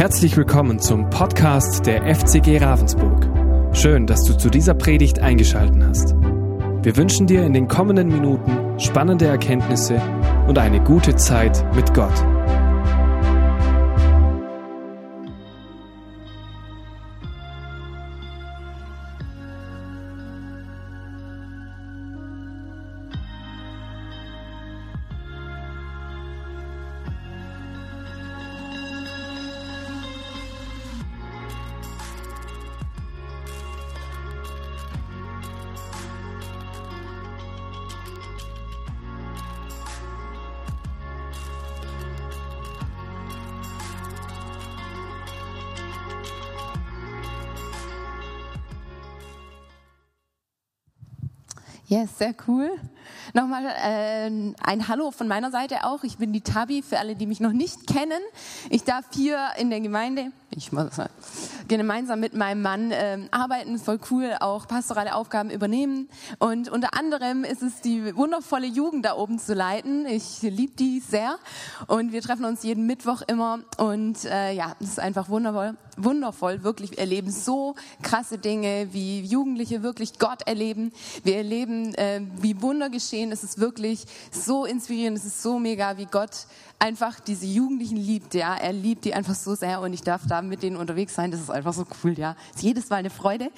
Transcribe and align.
Herzlich 0.00 0.34
willkommen 0.34 0.78
zum 0.78 1.10
Podcast 1.10 1.84
der 1.84 2.02
FCG 2.14 2.56
Ravensburg. 2.56 3.28
Schön, 3.76 4.06
dass 4.06 4.24
du 4.24 4.32
zu 4.32 4.48
dieser 4.48 4.72
Predigt 4.72 5.18
eingeschaltet 5.18 5.84
hast. 5.84 6.14
Wir 6.14 6.96
wünschen 6.96 7.26
dir 7.26 7.44
in 7.44 7.52
den 7.52 7.68
kommenden 7.68 8.08
Minuten 8.08 8.80
spannende 8.80 9.26
Erkenntnisse 9.26 10.00
und 10.48 10.56
eine 10.56 10.82
gute 10.82 11.16
Zeit 11.16 11.62
mit 11.76 11.92
Gott. 11.92 12.14
Sehr 52.20 52.34
cool. 52.46 52.70
Nochmal 53.32 53.64
äh, 53.64 54.26
ein 54.62 54.88
Hallo 54.88 55.10
von 55.10 55.26
meiner 55.26 55.50
Seite 55.50 55.84
auch. 55.84 56.04
Ich 56.04 56.18
bin 56.18 56.34
die 56.34 56.42
Tabi, 56.42 56.82
für 56.82 56.98
alle, 56.98 57.16
die 57.16 57.26
mich 57.26 57.40
noch 57.40 57.52
nicht 57.52 57.86
kennen. 57.86 58.20
Ich 58.68 58.84
darf 58.84 59.06
hier 59.14 59.38
in 59.56 59.70
der 59.70 59.80
Gemeinde, 59.80 60.30
ich 60.50 60.70
muss 60.70 60.96
sagen, 60.96 61.12
gemeinsam 61.66 62.20
mit 62.20 62.34
meinem 62.34 62.60
Mann 62.60 62.90
äh, 62.90 63.20
arbeiten, 63.30 63.78
voll 63.78 63.98
cool, 64.10 64.36
auch 64.38 64.68
pastorale 64.68 65.14
Aufgaben 65.14 65.48
übernehmen. 65.48 66.10
Und 66.38 66.68
unter 66.68 66.92
anderem 66.92 67.42
ist 67.42 67.62
es 67.62 67.80
die 67.80 68.14
wundervolle 68.14 68.66
Jugend 68.66 69.06
da 69.06 69.16
oben 69.16 69.38
zu 69.38 69.54
leiten. 69.54 70.04
Ich 70.04 70.42
liebe 70.42 70.76
die 70.76 71.00
sehr. 71.00 71.36
Und 71.86 72.12
wir 72.12 72.20
treffen 72.20 72.44
uns 72.44 72.62
jeden 72.62 72.86
Mittwoch 72.86 73.22
immer. 73.26 73.60
Und 73.78 74.26
äh, 74.26 74.52
ja, 74.52 74.76
es 74.78 74.90
ist 74.90 75.00
einfach 75.00 75.30
wundervoll, 75.30 75.74
wundervoll, 76.04 76.62
wirklich. 76.62 76.92
Wir 76.92 76.98
erleben 76.98 77.30
so 77.30 77.74
krasse 78.02 78.38
Dinge, 78.38 78.88
wie 78.92 79.20
Jugendliche 79.20 79.82
wirklich 79.82 80.18
Gott 80.18 80.42
erleben. 80.46 80.92
Wir 81.24 81.36
erleben, 81.36 81.94
äh, 81.94 82.22
wie 82.40 82.60
Wunder 82.62 82.90
geschehen. 82.90 83.32
Es 83.32 83.44
ist 83.44 83.58
wirklich 83.58 84.04
so 84.30 84.64
inspirierend, 84.64 85.18
es 85.18 85.24
ist 85.24 85.42
so 85.42 85.58
mega, 85.58 85.96
wie 85.96 86.06
Gott 86.06 86.46
einfach 86.80 87.20
diese 87.20 87.46
Jugendlichen 87.46 87.98
liebt, 87.98 88.34
ja. 88.34 88.56
Er 88.56 88.72
liebt 88.72 89.04
die 89.04 89.14
einfach 89.14 89.34
so 89.34 89.54
sehr 89.54 89.80
und 89.82 89.92
ich 89.92 90.02
darf 90.02 90.22
da 90.26 90.42
mit 90.42 90.62
denen 90.62 90.76
unterwegs 90.76 91.14
sein. 91.14 91.30
Das 91.30 91.40
ist 91.40 91.50
einfach 91.50 91.74
so 91.74 91.84
cool, 92.02 92.18
ja. 92.18 92.34
Ist 92.54 92.62
jedes 92.62 92.88
Mal 92.88 92.96
eine 92.96 93.10
Freude. 93.10 93.50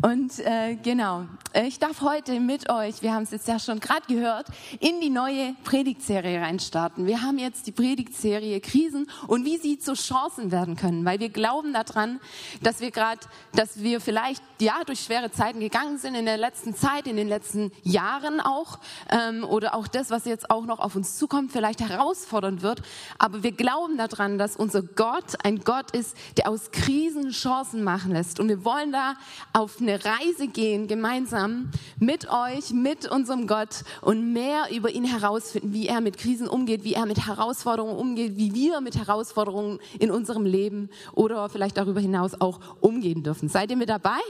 Und 0.00 0.38
äh, 0.40 0.76
genau, 0.82 1.26
ich 1.66 1.78
darf 1.78 2.00
heute 2.00 2.40
mit 2.40 2.70
euch, 2.70 3.02
wir 3.02 3.12
haben 3.12 3.24
es 3.24 3.30
jetzt 3.30 3.46
ja 3.46 3.58
schon 3.58 3.78
gerade 3.78 4.06
gehört, 4.08 4.46
in 4.80 5.00
die 5.00 5.10
neue 5.10 5.54
Predigtserie 5.64 6.40
reinstarten. 6.40 7.06
Wir 7.06 7.22
haben 7.22 7.38
jetzt 7.38 7.66
die 7.66 7.72
Predigtserie 7.72 8.60
Krisen 8.60 9.06
und 9.26 9.44
wie 9.44 9.58
sie 9.58 9.78
zu 9.78 9.92
Chancen 9.92 10.50
werden 10.50 10.74
können, 10.74 11.04
weil 11.04 11.20
wir 11.20 11.28
glauben 11.28 11.74
daran, 11.84 12.20
dass 12.62 12.80
wir 12.80 12.90
gerade, 12.90 13.20
dass 13.52 13.82
wir 13.82 14.00
vielleicht 14.00 14.42
ja 14.60 14.82
durch 14.86 15.00
schwere 15.00 15.30
Zeiten 15.30 15.60
gegangen 15.60 15.98
sind 15.98 16.14
in 16.14 16.24
der 16.24 16.36
letzten 16.36 16.74
Zeit, 16.74 17.06
in 17.06 17.16
den 17.16 17.28
letzten 17.28 17.72
Jahren 17.82 18.40
auch 18.40 18.78
ähm, 19.10 19.44
oder 19.44 19.74
auch 19.74 19.88
das, 19.88 20.10
was 20.10 20.24
jetzt 20.24 20.50
auch 20.50 20.64
noch 20.64 20.78
auf 20.78 20.96
uns 20.96 21.18
zukommt, 21.18 21.52
vielleicht 21.52 21.80
herausfordernd 21.80 22.62
wird. 22.62 22.82
Aber 23.18 23.42
wir 23.42 23.52
glauben 23.52 23.96
daran, 23.96 24.38
dass 24.38 24.56
unser 24.56 24.82
Gott 24.82 25.44
ein 25.44 25.60
Gott 25.60 25.90
ist, 25.92 26.16
der 26.36 26.48
aus 26.48 26.70
Krisen 26.70 27.30
Chancen 27.30 27.82
machen 27.82 28.12
lässt. 28.12 28.40
Und 28.40 28.48
wir 28.48 28.64
wollen 28.64 28.92
da 28.92 29.14
auf 29.52 29.80
eine 29.80 30.04
Reise 30.04 30.48
gehen, 30.48 30.86
gemeinsam 30.88 31.70
mit 31.98 32.30
euch, 32.30 32.70
mit 32.70 33.08
unserem 33.10 33.46
Gott 33.46 33.84
und 34.00 34.32
mehr 34.32 34.66
über 34.70 34.90
ihn 34.90 35.04
herausfinden, 35.04 35.72
wie 35.72 35.86
er 35.86 36.00
mit 36.00 36.18
Krisen 36.18 36.48
umgeht, 36.48 36.84
wie 36.84 36.94
er 36.94 37.06
mit 37.06 37.26
Herausforderungen 37.26 37.96
umgeht, 37.96 38.36
wie 38.36 38.54
wir 38.54 38.80
mit 38.80 38.96
Herausforderungen 38.96 39.78
in 39.98 40.10
unserem 40.10 40.44
Leben 40.44 40.90
oder 41.12 41.48
vielleicht 41.48 41.71
darüber 41.74 42.00
hinaus 42.00 42.40
auch 42.40 42.60
umgehen 42.80 43.22
dürfen. 43.22 43.48
Seid 43.48 43.70
ihr 43.70 43.76
mit 43.76 43.88
dabei? 43.88 44.20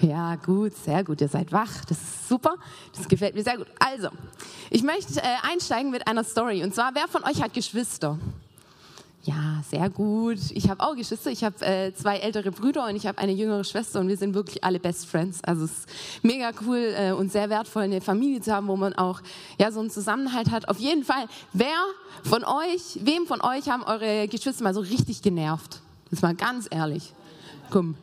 Ja, 0.00 0.36
gut, 0.36 0.74
sehr 0.76 1.04
gut. 1.04 1.20
Ihr 1.20 1.28
seid 1.28 1.52
wach. 1.52 1.84
Das 1.88 1.98
ist 1.98 2.28
super. 2.28 2.56
Das 2.96 3.08
gefällt 3.08 3.34
mir 3.34 3.42
sehr 3.42 3.56
gut. 3.56 3.66
Also, 3.78 4.08
ich 4.70 4.82
möchte 4.82 5.20
äh, 5.20 5.50
einsteigen 5.50 5.90
mit 5.90 6.06
einer 6.06 6.24
Story. 6.24 6.62
Und 6.62 6.74
zwar, 6.74 6.94
wer 6.94 7.08
von 7.08 7.22
euch 7.24 7.42
hat 7.42 7.54
Geschwister? 7.54 8.18
Ja, 9.22 9.62
sehr 9.70 9.88
gut. 9.88 10.38
Ich 10.50 10.68
habe 10.68 10.84
auch 10.84 10.94
Geschwister. 10.94 11.30
Ich 11.30 11.44
habe 11.44 11.64
äh, 11.64 11.94
zwei 11.94 12.18
ältere 12.18 12.50
Brüder 12.50 12.86
und 12.86 12.96
ich 12.96 13.06
habe 13.06 13.16
eine 13.18 13.32
jüngere 13.32 13.64
Schwester 13.64 14.00
und 14.00 14.08
wir 14.08 14.18
sind 14.18 14.34
wirklich 14.34 14.62
alle 14.62 14.78
Best 14.78 15.06
Friends. 15.06 15.42
Also 15.42 15.64
es 15.64 15.70
ist 15.70 15.88
mega 16.22 16.50
cool 16.66 16.94
äh, 16.94 17.12
und 17.12 17.32
sehr 17.32 17.48
wertvoll, 17.48 17.84
eine 17.84 18.02
Familie 18.02 18.42
zu 18.42 18.52
haben, 18.52 18.68
wo 18.68 18.76
man 18.76 18.92
auch 18.92 19.22
ja 19.58 19.72
so 19.72 19.80
einen 19.80 19.88
Zusammenhalt 19.88 20.50
hat. 20.50 20.68
Auf 20.68 20.78
jeden 20.78 21.04
Fall, 21.04 21.26
wer 21.54 21.78
von 22.22 22.44
euch, 22.44 22.98
wem 23.00 23.26
von 23.26 23.40
euch 23.40 23.70
haben 23.70 23.82
eure 23.84 24.28
Geschwister 24.28 24.62
mal 24.62 24.74
so 24.74 24.80
richtig 24.80 25.22
genervt? 25.22 25.80
Das 26.10 26.22
mal 26.22 26.34
ganz 26.34 26.68
ehrlich. 26.70 27.12
Komm, 27.70 27.96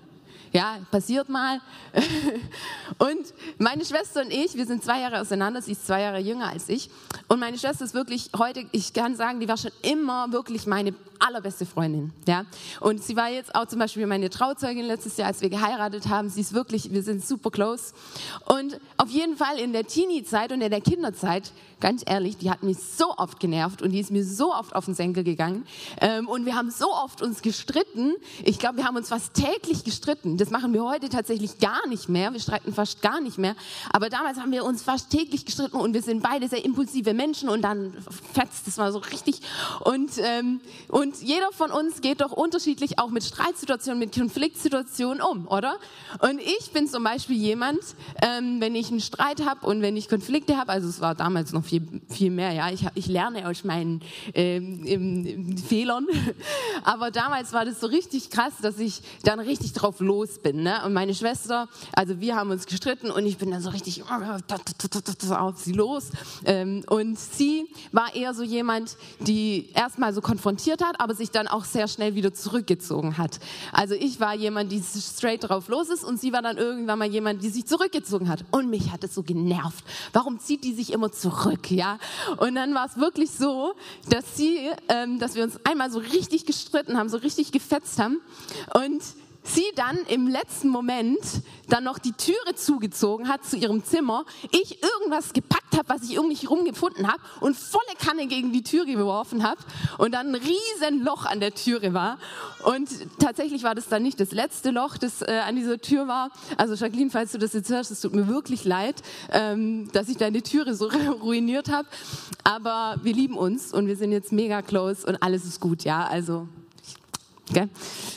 ja, 0.51 0.79
passiert 0.91 1.29
mal. 1.29 1.61
Und 2.97 3.33
meine 3.57 3.85
Schwester 3.85 4.21
und 4.21 4.31
ich, 4.31 4.55
wir 4.55 4.65
sind 4.65 4.83
zwei 4.83 4.99
Jahre 4.99 5.21
auseinander, 5.21 5.61
sie 5.61 5.71
ist 5.71 5.87
zwei 5.87 6.01
Jahre 6.01 6.19
jünger 6.19 6.49
als 6.49 6.67
ich. 6.67 6.89
Und 7.27 7.39
meine 7.39 7.57
Schwester 7.57 7.85
ist 7.85 7.93
wirklich 7.93 8.29
heute, 8.37 8.65
ich 8.71 8.93
kann 8.93 9.15
sagen, 9.15 9.39
die 9.39 9.47
war 9.47 9.57
schon 9.57 9.71
immer 9.81 10.31
wirklich 10.31 10.67
meine 10.67 10.93
allerbeste 11.21 11.65
Freundin. 11.65 12.11
Ja? 12.27 12.45
Und 12.79 13.03
sie 13.03 13.15
war 13.15 13.29
jetzt 13.29 13.55
auch 13.55 13.65
zum 13.65 13.79
Beispiel 13.79 14.05
meine 14.07 14.29
Trauzeugin 14.29 14.85
letztes 14.85 15.17
Jahr, 15.17 15.27
als 15.27 15.41
wir 15.41 15.49
geheiratet 15.49 16.07
haben. 16.07 16.29
Sie 16.29 16.41
ist 16.41 16.53
wirklich, 16.53 16.91
wir 16.91 17.03
sind 17.03 17.25
super 17.25 17.51
close. 17.51 17.93
Und 18.45 18.79
auf 18.97 19.09
jeden 19.09 19.37
Fall 19.37 19.59
in 19.59 19.73
der 19.73 19.85
Teenie-Zeit 19.85 20.51
und 20.51 20.61
in 20.61 20.71
der 20.71 20.81
Kinderzeit, 20.81 21.51
ganz 21.79 22.03
ehrlich, 22.05 22.37
die 22.37 22.49
hat 22.49 22.63
mich 22.63 22.77
so 22.77 23.15
oft 23.17 23.39
genervt 23.39 23.81
und 23.81 23.91
die 23.91 23.99
ist 23.99 24.11
mir 24.11 24.23
so 24.23 24.53
oft 24.53 24.75
auf 24.75 24.85
den 24.85 24.93
Senkel 24.93 25.23
gegangen. 25.23 25.65
Ähm, 25.99 26.27
und 26.27 26.45
wir 26.45 26.55
haben 26.55 26.71
so 26.71 26.93
oft 26.93 27.21
uns 27.21 27.41
gestritten. 27.41 28.13
Ich 28.43 28.59
glaube, 28.59 28.77
wir 28.77 28.85
haben 28.85 28.95
uns 28.95 29.09
fast 29.09 29.33
täglich 29.33 29.83
gestritten. 29.83 30.37
Das 30.37 30.49
machen 30.49 30.73
wir 30.73 30.83
heute 30.83 31.09
tatsächlich 31.09 31.59
gar 31.59 31.87
nicht 31.87 32.07
mehr. 32.07 32.31
Wir 32.33 32.39
streiten 32.39 32.73
fast 32.73 33.01
gar 33.01 33.19
nicht 33.19 33.37
mehr. 33.37 33.55
Aber 33.91 34.09
damals 34.09 34.39
haben 34.39 34.51
wir 34.51 34.63
uns 34.63 34.83
fast 34.83 35.09
täglich 35.09 35.45
gestritten 35.45 35.77
und 35.77 35.93
wir 35.93 36.01
sind 36.01 36.21
beide 36.23 36.47
sehr 36.47 36.63
impulsive 36.63 37.13
Menschen 37.13 37.49
und 37.49 37.61
dann 37.63 37.93
fetzt 38.33 38.67
es 38.67 38.77
mal 38.77 38.91
so 38.91 38.99
richtig. 38.99 39.41
Und, 39.81 40.11
ähm, 40.19 40.61
und 40.87 41.10
und 41.11 41.21
jeder 41.21 41.51
von 41.51 41.71
uns 41.71 41.99
geht 41.99 42.21
doch 42.21 42.31
unterschiedlich 42.31 42.97
auch 42.97 43.09
mit 43.09 43.25
Streitsituationen, 43.25 43.99
mit 43.99 44.15
Konfliktsituationen 44.15 45.21
um, 45.21 45.45
oder? 45.47 45.77
Und 46.19 46.39
ich 46.39 46.71
bin 46.71 46.87
zum 46.87 47.03
Beispiel 47.03 47.35
jemand, 47.35 47.79
ähm, 48.21 48.61
wenn 48.61 48.75
ich 48.75 48.91
einen 48.91 49.01
Streit 49.01 49.45
habe 49.45 49.65
und 49.65 49.81
wenn 49.81 49.97
ich 49.97 50.07
Konflikte 50.07 50.55
habe, 50.55 50.71
also 50.71 50.87
es 50.87 51.01
war 51.01 51.13
damals 51.13 51.51
noch 51.51 51.65
viel, 51.65 52.01
viel 52.07 52.31
mehr, 52.31 52.53
ja, 52.53 52.69
ich, 52.69 52.85
ich 52.95 53.07
lerne 53.07 53.45
aus 53.49 53.65
meinen 53.65 54.01
ähm, 54.33 54.85
im, 54.85 55.57
Fehlern, 55.57 56.07
aber 56.85 57.11
damals 57.11 57.51
war 57.51 57.65
das 57.65 57.81
so 57.81 57.87
richtig 57.87 58.29
krass, 58.29 58.53
dass 58.61 58.79
ich 58.79 59.01
dann 59.23 59.41
richtig 59.41 59.73
drauf 59.73 59.99
los 59.99 60.39
bin. 60.39 60.63
Ne? 60.63 60.81
Und 60.85 60.93
meine 60.93 61.13
Schwester, 61.13 61.67
also 61.91 62.21
wir 62.21 62.37
haben 62.37 62.51
uns 62.51 62.67
gestritten 62.67 63.11
und 63.11 63.25
ich 63.25 63.37
bin 63.37 63.51
dann 63.51 63.61
so 63.61 63.71
richtig 63.71 64.03
auf 64.09 65.57
sie 65.57 65.73
los. 65.73 66.11
Ähm, 66.45 66.85
und 66.87 67.19
sie 67.19 67.65
war 67.91 68.15
eher 68.15 68.33
so 68.33 68.43
jemand, 68.43 68.95
die 69.19 69.71
erstmal 69.73 70.13
so 70.13 70.21
konfrontiert 70.21 70.81
hat, 70.81 71.00
aber 71.01 71.15
sich 71.15 71.31
dann 71.31 71.47
auch 71.47 71.65
sehr 71.65 71.87
schnell 71.87 72.13
wieder 72.13 72.31
zurückgezogen 72.31 73.17
hat. 73.17 73.39
Also 73.71 73.95
ich 73.95 74.19
war 74.19 74.35
jemand, 74.35 74.71
die 74.71 74.81
straight 74.81 75.49
drauf 75.49 75.67
los 75.67 75.89
ist 75.89 76.03
und 76.03 76.19
sie 76.19 76.31
war 76.31 76.43
dann 76.43 76.57
irgendwann 76.57 76.99
mal 76.99 77.09
jemand, 77.09 77.41
die 77.41 77.49
sich 77.49 77.65
zurückgezogen 77.65 78.29
hat. 78.29 78.45
Und 78.51 78.69
mich 78.69 78.91
hat 78.91 79.03
es 79.03 79.15
so 79.15 79.23
genervt. 79.23 79.83
Warum 80.13 80.39
zieht 80.39 80.63
die 80.63 80.73
sich 80.73 80.93
immer 80.93 81.11
zurück, 81.11 81.71
ja? 81.71 81.97
Und 82.37 82.53
dann 82.53 82.75
war 82.75 82.85
es 82.85 82.97
wirklich 82.97 83.31
so, 83.31 83.73
dass 84.09 84.37
sie, 84.37 84.69
ähm, 84.89 85.17
dass 85.17 85.33
wir 85.33 85.43
uns 85.43 85.57
einmal 85.65 85.89
so 85.89 85.97
richtig 85.97 86.45
gestritten 86.45 86.97
haben, 86.97 87.09
so 87.09 87.17
richtig 87.17 87.51
gefetzt 87.51 87.97
haben 87.97 88.21
und 88.75 89.01
sie 89.43 89.65
dann 89.75 89.97
im 90.07 90.27
letzten 90.27 90.69
Moment 90.69 91.19
dann 91.71 91.83
noch 91.83 91.99
die 91.99 92.11
Türe 92.11 92.55
zugezogen 92.55 93.27
hat 93.27 93.45
zu 93.45 93.57
ihrem 93.57 93.83
Zimmer, 93.83 94.25
ich 94.51 94.83
irgendwas 94.83 95.33
gepackt 95.33 95.77
habe, 95.77 95.87
was 95.87 96.03
ich 96.03 96.15
irgendwie 96.15 96.45
rumgefunden 96.45 97.07
habe 97.07 97.21
und 97.39 97.55
volle 97.55 97.83
Kanne 97.97 98.27
gegen 98.27 98.51
die 98.51 98.63
Türe 98.63 98.85
geworfen 98.85 99.43
habe 99.43 99.61
und 99.97 100.13
dann 100.13 100.27
ein 100.27 100.35
riesen 100.35 101.03
Loch 101.03 101.25
an 101.25 101.39
der 101.39 101.53
Türe 101.53 101.93
war. 101.93 102.17
Und 102.63 102.89
tatsächlich 103.19 103.63
war 103.63 103.73
das 103.73 103.87
dann 103.87 104.03
nicht 104.03 104.19
das 104.19 104.31
letzte 104.31 104.71
Loch, 104.71 104.97
das 104.97 105.21
äh, 105.21 105.41
an 105.45 105.55
dieser 105.55 105.79
Tür 105.79 106.07
war. 106.07 106.31
Also 106.57 106.75
Jacqueline, 106.75 107.09
falls 107.09 107.31
du 107.31 107.37
das 107.37 107.53
jetzt 107.53 107.69
hörst, 107.69 107.91
es 107.91 108.01
tut 108.01 108.13
mir 108.13 108.27
wirklich 108.27 108.65
leid, 108.65 109.01
ähm, 109.31 109.89
dass 109.93 110.09
ich 110.09 110.17
deine 110.17 110.43
Türe 110.43 110.75
so 110.75 110.89
ruiniert 111.21 111.71
habe, 111.71 111.87
aber 112.43 112.97
wir 113.01 113.13
lieben 113.13 113.37
uns 113.37 113.73
und 113.73 113.87
wir 113.87 113.95
sind 113.95 114.11
jetzt 114.11 114.31
mega 114.31 114.61
close 114.61 115.07
und 115.07 115.23
alles 115.23 115.45
ist 115.45 115.59
gut, 115.59 115.83
ja, 115.83 116.05
also 116.05 116.47
Gell? 117.53 117.69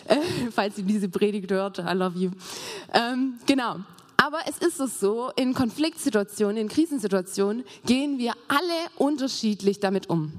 Falls 0.52 0.78
ihr 0.78 0.84
diese 0.84 1.08
Predigt 1.08 1.50
hört, 1.50 1.78
I 1.78 1.92
love 1.92 2.18
you. 2.18 2.30
Ähm, 2.92 3.34
genau. 3.46 3.76
Aber 4.16 4.38
es 4.46 4.58
ist 4.58 4.80
es 4.80 5.00
so, 5.00 5.30
in 5.36 5.54
Konfliktsituationen, 5.54 6.56
in 6.56 6.68
Krisensituationen 6.68 7.64
gehen 7.84 8.18
wir 8.18 8.32
alle 8.48 8.62
unterschiedlich 8.96 9.80
damit 9.80 10.08
um. 10.08 10.32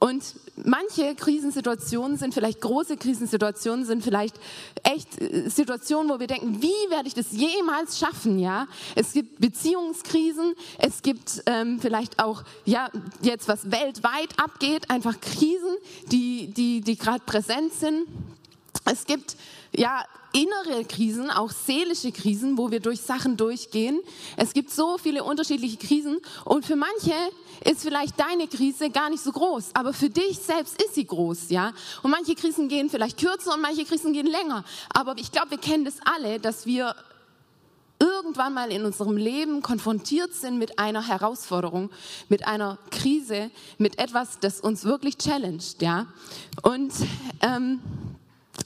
Und 0.00 0.24
manche 0.56 1.14
Krisensituationen 1.14 2.16
sind 2.16 2.34
vielleicht 2.34 2.60
große 2.60 2.96
Krisensituationen, 2.96 3.84
sind 3.84 4.02
vielleicht 4.02 4.36
echt 4.82 5.20
äh, 5.20 5.48
Situationen, 5.48 6.10
wo 6.10 6.18
wir 6.18 6.26
denken, 6.26 6.62
wie 6.62 6.90
werde 6.90 7.08
ich 7.08 7.14
das 7.14 7.32
jemals 7.32 7.98
schaffen? 7.98 8.38
Ja, 8.38 8.66
es 8.94 9.12
gibt 9.12 9.40
Beziehungskrisen, 9.40 10.54
es 10.78 11.02
gibt 11.02 11.42
ähm, 11.46 11.78
vielleicht 11.80 12.22
auch 12.22 12.42
ja 12.64 12.88
jetzt 13.20 13.48
was 13.48 13.70
weltweit 13.70 14.38
abgeht, 14.38 14.90
einfach 14.90 15.20
Krisen, 15.20 15.76
die 16.06 16.48
die 16.48 16.80
die 16.80 16.96
gerade 16.96 17.22
präsent 17.24 17.72
sind. 17.74 18.06
Es 18.84 19.04
gibt 19.04 19.36
ja 19.76 20.04
innere 20.32 20.84
Krisen, 20.84 21.30
auch 21.30 21.50
seelische 21.50 22.12
Krisen, 22.12 22.56
wo 22.58 22.70
wir 22.70 22.80
durch 22.80 23.00
Sachen 23.00 23.36
durchgehen. 23.36 24.00
Es 24.36 24.52
gibt 24.52 24.70
so 24.70 24.98
viele 24.98 25.24
unterschiedliche 25.24 25.76
Krisen 25.76 26.18
und 26.44 26.64
für 26.64 26.76
manche 26.76 27.14
ist 27.64 27.82
vielleicht 27.82 28.18
deine 28.18 28.48
Krise 28.48 28.90
gar 28.90 29.10
nicht 29.10 29.22
so 29.22 29.32
groß, 29.32 29.70
aber 29.74 29.92
für 29.92 30.10
dich 30.10 30.38
selbst 30.38 30.80
ist 30.82 30.94
sie 30.94 31.06
groß, 31.06 31.50
ja? 31.50 31.72
Und 32.02 32.10
manche 32.10 32.34
Krisen 32.34 32.68
gehen 32.68 32.90
vielleicht 32.90 33.18
kürzer 33.18 33.54
und 33.54 33.60
manche 33.60 33.84
Krisen 33.84 34.12
gehen 34.12 34.26
länger, 34.26 34.64
aber 34.92 35.16
ich 35.18 35.30
glaube, 35.30 35.52
wir 35.52 35.58
kennen 35.58 35.84
das 35.84 35.96
alle, 36.04 36.40
dass 36.40 36.66
wir 36.66 36.94
irgendwann 38.02 38.54
mal 38.54 38.72
in 38.72 38.84
unserem 38.84 39.16
Leben 39.16 39.62
konfrontiert 39.62 40.34
sind 40.34 40.58
mit 40.58 40.78
einer 40.80 41.06
Herausforderung, 41.06 41.90
mit 42.28 42.46
einer 42.48 42.78
Krise, 42.90 43.52
mit 43.78 43.98
etwas, 44.00 44.40
das 44.40 44.60
uns 44.60 44.84
wirklich 44.84 45.18
challenged, 45.18 45.80
ja? 45.82 46.06
Und 46.62 46.92
ähm, 47.42 47.80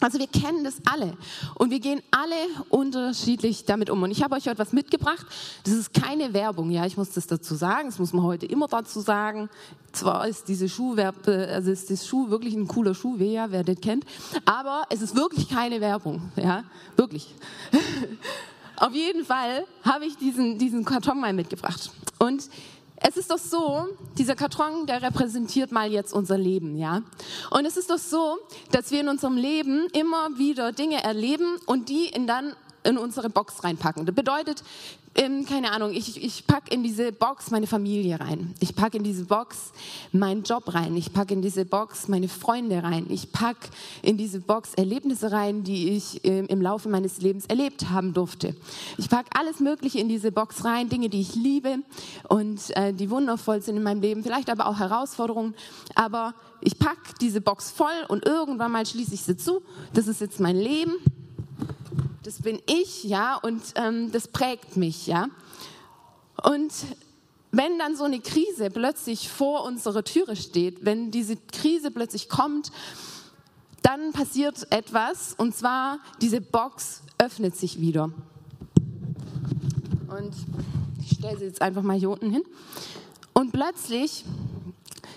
also 0.00 0.18
wir 0.18 0.26
kennen 0.26 0.64
das 0.64 0.76
alle 0.84 1.16
und 1.54 1.70
wir 1.70 1.80
gehen 1.80 2.02
alle 2.10 2.34
unterschiedlich 2.70 3.64
damit 3.64 3.88
um. 3.88 4.02
Und 4.02 4.10
ich 4.10 4.22
habe 4.22 4.34
euch 4.34 4.46
heute 4.46 4.58
was 4.58 4.72
mitgebracht. 4.72 5.26
Das 5.64 5.74
ist 5.74 5.94
keine 5.94 6.32
Werbung, 6.32 6.70
ja, 6.70 6.84
ich 6.86 6.96
muss 6.96 7.10
das 7.10 7.26
dazu 7.26 7.54
sagen. 7.54 7.88
Das 7.88 7.98
muss 7.98 8.12
man 8.12 8.24
heute 8.24 8.46
immer 8.46 8.66
dazu 8.66 9.00
sagen. 9.00 9.48
Zwar 9.92 10.26
ist 10.28 10.48
diese 10.48 10.68
Schuhwerbe, 10.68 11.48
also 11.50 11.70
ist 11.70 11.90
das 11.90 12.06
Schuh 12.06 12.28
wirklich 12.28 12.54
ein 12.54 12.68
cooler 12.68 12.94
Schuh, 12.94 13.14
wer, 13.16 13.50
wer 13.50 13.64
das 13.64 13.80
kennt, 13.80 14.04
aber 14.44 14.82
es 14.90 15.00
ist 15.00 15.16
wirklich 15.16 15.48
keine 15.48 15.80
Werbung, 15.80 16.20
ja, 16.36 16.64
wirklich. 16.96 17.34
Auf 18.76 18.92
jeden 18.92 19.24
Fall 19.24 19.64
habe 19.82 20.04
ich 20.04 20.18
diesen, 20.18 20.58
diesen 20.58 20.84
Karton 20.84 21.18
mal 21.18 21.32
mitgebracht. 21.32 21.90
Und 22.18 22.50
es 22.96 23.16
ist 23.16 23.30
doch 23.30 23.38
so, 23.38 23.86
dieser 24.18 24.34
Karton, 24.34 24.86
der 24.86 25.02
repräsentiert 25.02 25.70
mal 25.72 25.90
jetzt 25.90 26.12
unser 26.12 26.38
Leben, 26.38 26.76
ja. 26.76 27.02
Und 27.50 27.66
es 27.66 27.76
ist 27.76 27.90
doch 27.90 27.98
so, 27.98 28.38
dass 28.72 28.90
wir 28.90 29.00
in 29.00 29.08
unserem 29.08 29.36
Leben 29.36 29.86
immer 29.92 30.38
wieder 30.38 30.72
Dinge 30.72 31.02
erleben 31.02 31.58
und 31.66 31.88
die 31.88 32.06
in 32.06 32.26
dann 32.26 32.54
in 32.84 32.98
unsere 32.98 33.28
Box 33.28 33.64
reinpacken. 33.64 34.06
Das 34.06 34.14
bedeutet, 34.14 34.62
ähm, 35.16 35.46
keine 35.46 35.72
Ahnung, 35.72 35.92
ich, 35.92 36.22
ich 36.22 36.46
packe 36.46 36.72
in 36.72 36.82
diese 36.82 37.10
Box 37.10 37.50
meine 37.50 37.66
Familie 37.66 38.20
rein. 38.20 38.54
Ich 38.60 38.74
packe 38.76 38.98
in 38.98 39.02
diese 39.02 39.24
Box 39.24 39.72
meinen 40.12 40.42
Job 40.42 40.74
rein. 40.74 40.96
Ich 40.96 41.12
packe 41.12 41.34
in 41.34 41.42
diese 41.42 41.64
Box 41.64 42.08
meine 42.08 42.28
Freunde 42.28 42.82
rein. 42.82 43.06
Ich 43.08 43.32
packe 43.32 43.68
in 44.02 44.16
diese 44.16 44.40
Box 44.40 44.74
Erlebnisse 44.74 45.32
rein, 45.32 45.64
die 45.64 45.90
ich 45.90 46.24
ähm, 46.24 46.46
im 46.48 46.60
Laufe 46.60 46.88
meines 46.88 47.20
Lebens 47.20 47.46
erlebt 47.46 47.88
haben 47.90 48.12
durfte. 48.12 48.54
Ich 48.98 49.08
packe 49.08 49.30
alles 49.38 49.60
Mögliche 49.60 49.98
in 49.98 50.08
diese 50.08 50.32
Box 50.32 50.64
rein, 50.64 50.88
Dinge, 50.88 51.08
die 51.08 51.20
ich 51.20 51.34
liebe 51.34 51.78
und 52.28 52.76
äh, 52.76 52.92
die 52.92 53.10
wundervoll 53.10 53.62
sind 53.62 53.76
in 53.76 53.82
meinem 53.82 54.02
Leben, 54.02 54.22
vielleicht 54.22 54.50
aber 54.50 54.66
auch 54.66 54.78
Herausforderungen. 54.78 55.54
Aber 55.94 56.34
ich 56.60 56.78
packe 56.78 57.14
diese 57.20 57.40
Box 57.40 57.70
voll 57.70 58.04
und 58.08 58.26
irgendwann 58.26 58.72
mal 58.72 58.84
schließe 58.84 59.14
ich 59.14 59.22
sie 59.22 59.36
zu. 59.36 59.62
Das 59.94 60.08
ist 60.08 60.20
jetzt 60.20 60.40
mein 60.40 60.56
Leben 60.56 60.92
das 62.26 62.42
bin 62.42 62.60
ich, 62.66 63.04
ja, 63.04 63.36
und 63.36 63.62
ähm, 63.76 64.10
das 64.10 64.26
prägt 64.26 64.76
mich, 64.76 65.06
ja. 65.06 65.28
Und 66.42 66.72
wenn 67.52 67.78
dann 67.78 67.96
so 67.96 68.02
eine 68.02 68.18
Krise 68.18 68.68
plötzlich 68.70 69.28
vor 69.28 69.64
unserer 69.64 70.02
Türe 70.02 70.34
steht, 70.34 70.84
wenn 70.84 71.12
diese 71.12 71.36
Krise 71.36 71.92
plötzlich 71.92 72.28
kommt, 72.28 72.72
dann 73.82 74.12
passiert 74.12 74.70
etwas, 74.72 75.34
und 75.38 75.54
zwar 75.54 76.00
diese 76.20 76.40
Box 76.40 77.02
öffnet 77.18 77.56
sich 77.56 77.80
wieder. 77.80 78.10
Und 80.08 80.34
ich 81.00 81.16
stelle 81.16 81.38
sie 81.38 81.44
jetzt 81.44 81.62
einfach 81.62 81.82
mal 81.82 81.96
hier 81.96 82.10
unten 82.10 82.30
hin. 82.30 82.42
Und 83.34 83.52
plötzlich 83.52 84.24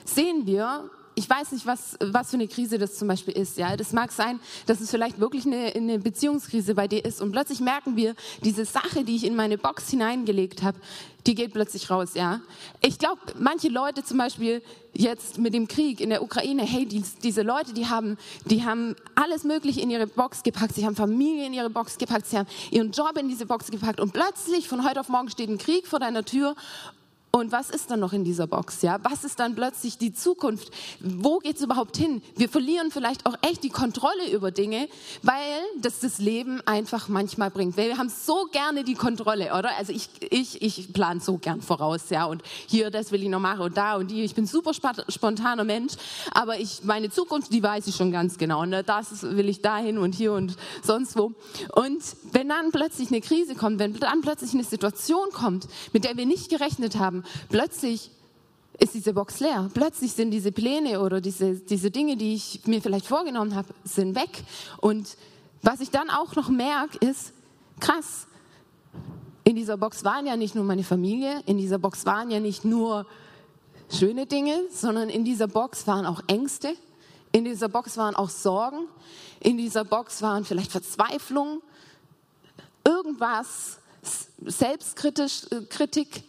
sehen 0.06 0.46
wir, 0.46 0.92
ich 1.20 1.30
weiß 1.30 1.52
nicht, 1.52 1.66
was, 1.66 1.98
was 2.00 2.30
für 2.30 2.38
eine 2.38 2.48
Krise 2.48 2.78
das 2.78 2.98
zum 2.98 3.10
Beispiel 3.10 3.34
ist. 3.34 3.58
Ja, 3.58 3.76
das 3.76 3.92
mag 3.92 4.14
sein, 4.14 4.40
dass 4.68 4.80
es 4.80 4.90
vielleicht 4.90 5.20
wirklich 5.20 5.46
eine, 5.46 5.74
eine 5.76 6.00
Beziehungskrise 6.00 6.76
bei 6.76 6.88
dir 6.88 7.04
ist 7.04 7.22
und 7.22 7.34
plötzlich 7.34 7.60
merken 7.60 7.98
wir, 7.98 8.16
diese 8.46 8.64
Sache, 8.64 9.04
die 9.04 9.18
ich 9.18 9.26
in 9.26 9.36
meine 9.36 9.58
Box 9.58 9.90
hineingelegt 9.90 10.64
habe, 10.64 10.80
die 11.28 11.36
geht 11.36 11.52
plötzlich 11.52 11.90
raus. 11.90 12.12
Ja, 12.14 12.40
ich 12.80 12.98
glaube, 12.98 13.20
manche 13.38 13.68
Leute 13.68 14.02
zum 14.02 14.18
Beispiel 14.18 14.62
jetzt 14.94 15.38
mit 15.38 15.54
dem 15.54 15.68
Krieg 15.68 16.00
in 16.00 16.10
der 16.10 16.24
Ukraine, 16.24 16.64
hey, 16.64 16.86
die, 16.86 17.04
diese 17.22 17.42
Leute, 17.42 17.74
die 17.74 17.88
haben, 17.88 18.18
die 18.46 18.64
haben 18.64 18.96
alles 19.16 19.44
Mögliche 19.44 19.82
in 19.82 19.90
ihre 19.90 20.08
Box 20.08 20.42
gepackt. 20.42 20.76
Sie 20.76 20.86
haben 20.86 20.96
Familie 20.96 21.46
in 21.46 21.54
ihre 21.54 21.70
Box 21.70 21.98
gepackt, 21.98 22.28
sie 22.28 22.38
haben 22.38 22.48
ihren 22.72 22.92
Job 22.92 23.18
in 23.20 23.28
diese 23.28 23.46
Box 23.46 23.70
gepackt 23.70 24.00
und 24.00 24.14
plötzlich 24.14 24.70
von 24.70 24.88
heute 24.88 25.02
auf 25.02 25.10
morgen 25.10 25.30
steht 25.30 25.50
ein 25.50 25.58
Krieg 25.58 25.86
vor 25.86 26.00
deiner 26.00 26.24
Tür 26.24 26.56
und 27.32 27.52
was 27.52 27.70
ist 27.70 27.92
dann 27.92 28.00
noch 28.00 28.12
in 28.12 28.24
dieser 28.24 28.48
Box? 28.48 28.82
Ja, 28.82 28.98
was 29.04 29.24
ist 29.24 29.40
dann 29.40 29.54
plötzlich 29.54 30.00
die 30.00 30.14
Zukunft? 30.14 30.72
Wo 31.00 31.38
geht 31.38 31.58
es 31.58 31.62
überhaupt 31.62 31.96
hin? 31.96 32.24
Wir 32.36 32.50
verlieren 32.50 32.90
vielleicht 32.90 33.28
auch 33.28 33.36
echt 33.42 33.64
die 33.64 33.70
Kontrolle 33.70 34.32
über 34.32 34.50
Dinge, 34.50 34.90
weil 35.22 35.36
das 35.80 36.00
das 36.00 36.18
Leben 36.18 36.60
einfach 36.66 37.08
manchmal 37.08 37.52
bringt. 37.52 37.78
Wir 37.78 37.98
haben 37.98 38.10
so 38.10 38.48
gerne 38.52 38.84
die 38.84 38.96
Kontrolle, 38.96 39.54
oder? 39.58 39.78
Also 39.78 39.94
ich, 39.94 40.10
ich, 40.32 40.62
ich 40.64 40.92
plane 40.92 41.20
so 41.20 41.38
gern 41.38 41.62
voraus, 41.62 42.10
ja. 42.10 42.26
Und 42.26 42.42
hier, 42.66 42.90
das 42.90 43.12
will 43.12 43.22
ich 43.22 43.30
noch 43.30 43.40
machen 43.40 43.62
und 43.62 43.78
da 43.78 43.98
und 43.98 44.10
die. 44.10 44.24
Ich 44.24 44.34
bin 44.34 44.48
super 44.48 44.72
spontaner 44.74 45.64
Mensch, 45.64 45.94
aber 46.32 46.60
ich 46.60 46.84
meine 46.84 47.12
Zukunft, 47.12 47.54
die 47.54 47.62
weiß 47.62 47.86
ich 47.88 47.96
schon 47.96 48.12
ganz 48.12 48.40
genau. 48.40 48.66
Ne? 48.66 48.84
das 48.84 49.22
will 49.22 49.50
ich 49.50 49.62
dahin 49.62 50.00
und 50.00 50.16
hier 50.16 50.34
und 50.34 50.56
sonst 50.82 51.16
wo. 51.16 51.34
Und 51.76 52.02
wenn 52.32 52.50
dann 52.50 52.72
plötzlich 52.72 53.10
eine 53.10 53.22
Krise 53.22 53.54
kommt, 53.54 53.78
wenn 53.78 53.94
dann 54.00 54.22
plötzlich 54.22 54.54
eine 54.56 54.64
Situation 54.64 55.30
kommt, 55.32 55.68
mit 55.94 56.06
der 56.06 56.18
wir 56.18 56.26
nicht 56.26 56.50
gerechnet 56.50 56.98
haben 56.98 57.19
plötzlich 57.50 58.12
ist 58.80 58.94
diese 58.94 59.14
Box 59.14 59.40
leer. 59.40 59.70
Plötzlich 59.74 60.14
sind 60.14 60.32
diese 60.32 60.52
Pläne 60.52 61.02
oder 61.02 61.20
diese, 61.22 61.56
diese 61.56 61.92
Dinge, 61.92 62.16
die 62.16 62.36
ich 62.36 62.66
mir 62.66 62.82
vielleicht 62.82 63.06
vorgenommen 63.06 63.56
habe, 63.56 63.68
sind 63.84 64.16
weg. 64.16 64.44
Und 64.78 65.18
was 65.62 65.82
ich 65.82 65.92
dann 65.92 66.10
auch 66.10 66.36
noch 66.36 66.50
merke, 66.50 66.98
ist, 67.06 67.34
krass, 67.80 68.28
in 69.44 69.56
dieser 69.56 69.78
Box 69.78 70.04
waren 70.04 70.26
ja 70.26 70.38
nicht 70.38 70.56
nur 70.56 70.64
meine 70.64 70.84
Familie, 70.84 71.42
in 71.46 71.58
dieser 71.58 71.78
Box 71.80 72.06
waren 72.06 72.32
ja 72.32 72.40
nicht 72.40 72.64
nur 72.64 73.06
schöne 73.90 74.26
Dinge, 74.26 74.62
sondern 74.72 75.10
in 75.10 75.26
dieser 75.26 75.48
Box 75.48 75.88
waren 75.88 76.06
auch 76.06 76.22
Ängste, 76.28 76.74
in 77.32 77.46
dieser 77.46 77.68
Box 77.68 77.98
waren 77.98 78.16
auch 78.16 78.30
Sorgen, 78.30 78.88
in 79.40 79.58
dieser 79.58 79.84
Box 79.84 80.22
waren 80.22 80.46
vielleicht 80.46 80.72
Verzweiflung, 80.72 81.62
irgendwas, 82.86 83.80
Selbstkritik, 84.46 86.18
äh, 86.18 86.22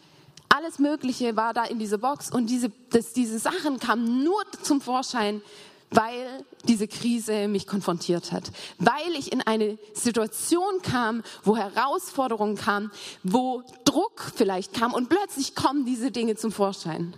alles 0.51 0.79
Mögliche 0.79 1.37
war 1.37 1.55
da 1.55 1.65
in 1.65 1.79
dieser 1.79 1.99
Box 1.99 2.31
und 2.31 2.47
diese, 2.51 2.71
das, 2.91 3.13
diese 3.13 3.39
Sachen 3.39 3.79
kamen 3.79 4.25
nur 4.25 4.43
zum 4.63 4.81
Vorschein, 4.81 5.43
weil 5.91 6.45
diese 6.65 6.87
Krise 6.87 7.49
mich 7.49 7.67
konfrontiert 7.67 8.33
hat, 8.33 8.51
weil 8.79 9.15
ich 9.19 9.33
in 9.33 9.43
eine 9.43 9.79
Situation 9.95 10.83
kam, 10.83 11.23
wo 11.43 11.57
Herausforderungen 11.57 12.57
kamen, 12.57 12.91
wo 13.23 13.63
Druck 13.85 14.33
vielleicht 14.35 14.75
kam 14.75 14.93
und 14.93 15.09
plötzlich 15.09 15.55
kommen 15.55 15.85
diese 15.85 16.11
Dinge 16.11 16.37
zum 16.37 16.53
Vorschein 16.53 17.15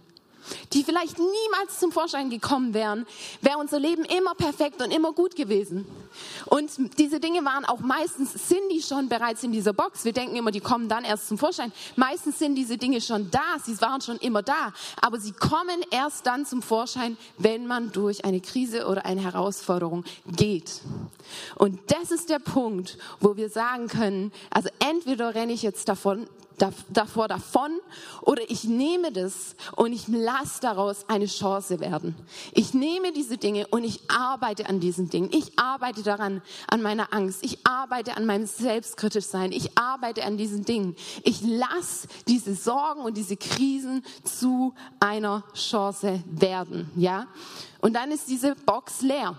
die 0.72 0.84
vielleicht 0.84 1.18
niemals 1.18 1.78
zum 1.78 1.92
Vorschein 1.92 2.30
gekommen 2.30 2.74
wären, 2.74 3.06
wäre 3.40 3.58
unser 3.58 3.78
Leben 3.78 4.04
immer 4.04 4.34
perfekt 4.34 4.82
und 4.82 4.90
immer 4.90 5.12
gut 5.12 5.36
gewesen. 5.36 5.86
Und 6.46 6.70
diese 6.98 7.20
Dinge 7.20 7.44
waren 7.44 7.64
auch 7.64 7.80
meistens, 7.80 8.32
sind 8.48 8.70
die 8.70 8.82
schon 8.82 9.08
bereits 9.08 9.42
in 9.42 9.52
dieser 9.52 9.72
Box. 9.72 10.04
Wir 10.04 10.12
denken 10.12 10.36
immer, 10.36 10.50
die 10.50 10.60
kommen 10.60 10.88
dann 10.88 11.04
erst 11.04 11.28
zum 11.28 11.38
Vorschein. 11.38 11.72
Meistens 11.96 12.38
sind 12.38 12.54
diese 12.54 12.78
Dinge 12.78 13.00
schon 13.00 13.30
da, 13.30 13.58
sie 13.64 13.80
waren 13.80 14.00
schon 14.00 14.18
immer 14.18 14.42
da, 14.42 14.72
aber 15.00 15.18
sie 15.18 15.32
kommen 15.32 15.80
erst 15.90 16.26
dann 16.26 16.44
zum 16.46 16.62
Vorschein, 16.62 17.16
wenn 17.38 17.66
man 17.66 17.92
durch 17.92 18.24
eine 18.24 18.40
Krise 18.40 18.86
oder 18.86 19.04
eine 19.04 19.22
Herausforderung 19.22 20.04
geht. 20.26 20.80
Und 21.56 21.78
das 21.90 22.10
ist 22.10 22.30
der 22.30 22.38
Punkt, 22.38 22.98
wo 23.20 23.36
wir 23.36 23.48
sagen 23.48 23.88
können, 23.88 24.32
also 24.50 24.68
entweder 24.78 25.34
renne 25.34 25.52
ich 25.52 25.62
jetzt 25.62 25.88
davon 25.88 26.26
davor 26.88 27.28
davon 27.28 27.70
oder 28.20 28.42
ich 28.50 28.64
nehme 28.64 29.12
das 29.12 29.56
und 29.76 29.92
ich 29.92 30.08
lasse 30.08 30.60
daraus 30.60 31.08
eine 31.08 31.26
Chance 31.26 31.80
werden. 31.80 32.14
Ich 32.52 32.74
nehme 32.74 33.12
diese 33.12 33.36
Dinge 33.36 33.66
und 33.68 33.84
ich 33.84 34.00
arbeite 34.08 34.68
an 34.68 34.80
diesen 34.80 35.10
Dingen. 35.10 35.30
Ich 35.32 35.58
arbeite 35.58 36.02
daran, 36.02 36.42
an 36.68 36.82
meiner 36.82 37.12
Angst. 37.12 37.44
Ich 37.44 37.66
arbeite 37.66 38.16
an 38.16 38.26
meinem 38.26 38.46
Selbstkritischsein. 38.46 39.52
Ich 39.52 39.76
arbeite 39.76 40.24
an 40.24 40.36
diesen 40.36 40.64
Dingen. 40.64 40.96
Ich 41.24 41.42
lasse 41.42 42.08
diese 42.28 42.54
Sorgen 42.54 43.02
und 43.02 43.16
diese 43.16 43.36
Krisen 43.36 44.04
zu 44.24 44.74
einer 45.00 45.44
Chance 45.54 46.22
werden. 46.26 46.90
Ja? 46.96 47.26
Und 47.80 47.94
dann 47.94 48.10
ist 48.12 48.28
diese 48.28 48.54
Box 48.54 49.02
leer. 49.02 49.36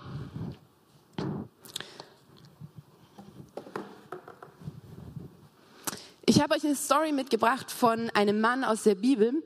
Ich 6.26 6.40
habe 6.40 6.54
euch 6.54 6.64
eine 6.64 6.74
Story 6.74 7.12
mitgebracht 7.12 7.70
von 7.70 8.08
einem 8.14 8.40
Mann 8.40 8.64
aus 8.64 8.84
der 8.84 8.94
Bibel 8.94 9.42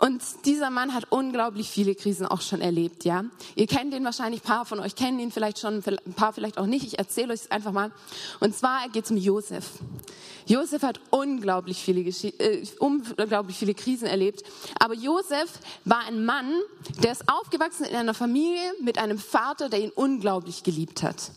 Und 0.00 0.22
dieser 0.44 0.70
Mann 0.70 0.94
hat 0.94 1.10
unglaublich 1.10 1.68
viele 1.68 1.94
Krisen 1.94 2.26
auch 2.26 2.40
schon 2.40 2.60
erlebt, 2.60 3.04
ja. 3.04 3.24
Ihr 3.56 3.66
kennt 3.66 3.92
ihn 3.94 4.04
wahrscheinlich, 4.04 4.42
ein 4.42 4.46
paar 4.46 4.64
von 4.64 4.78
euch 4.78 4.94
kennen 4.94 5.18
ihn 5.18 5.32
vielleicht 5.32 5.58
schon, 5.58 5.82
ein 5.84 6.12
paar 6.14 6.32
vielleicht 6.32 6.58
auch 6.58 6.66
nicht. 6.66 6.86
Ich 6.86 6.98
erzähle 6.98 7.32
euch 7.32 7.42
es 7.42 7.50
einfach 7.50 7.72
mal. 7.72 7.90
Und 8.38 8.54
zwar 8.54 8.88
geht 8.88 9.04
es 9.04 9.10
um 9.10 9.16
Josef. 9.16 9.64
Josef 10.46 10.82
hat 10.82 11.00
unglaublich 11.10 11.78
viele, 11.78 12.00
äh, 12.00 12.64
unglaublich 12.78 13.56
viele 13.56 13.74
Krisen 13.74 14.06
erlebt. 14.06 14.42
Aber 14.78 14.94
Josef 14.94 15.50
war 15.84 16.06
ein 16.06 16.24
Mann, 16.24 16.52
der 17.02 17.12
ist 17.12 17.28
aufgewachsen 17.28 17.84
in 17.84 17.96
einer 17.96 18.14
Familie 18.14 18.72
mit 18.80 18.98
einem 18.98 19.18
Vater, 19.18 19.68
der 19.68 19.80
ihn 19.80 19.90
unglaublich 19.90 20.62
geliebt 20.62 21.02
hat. 21.02 21.32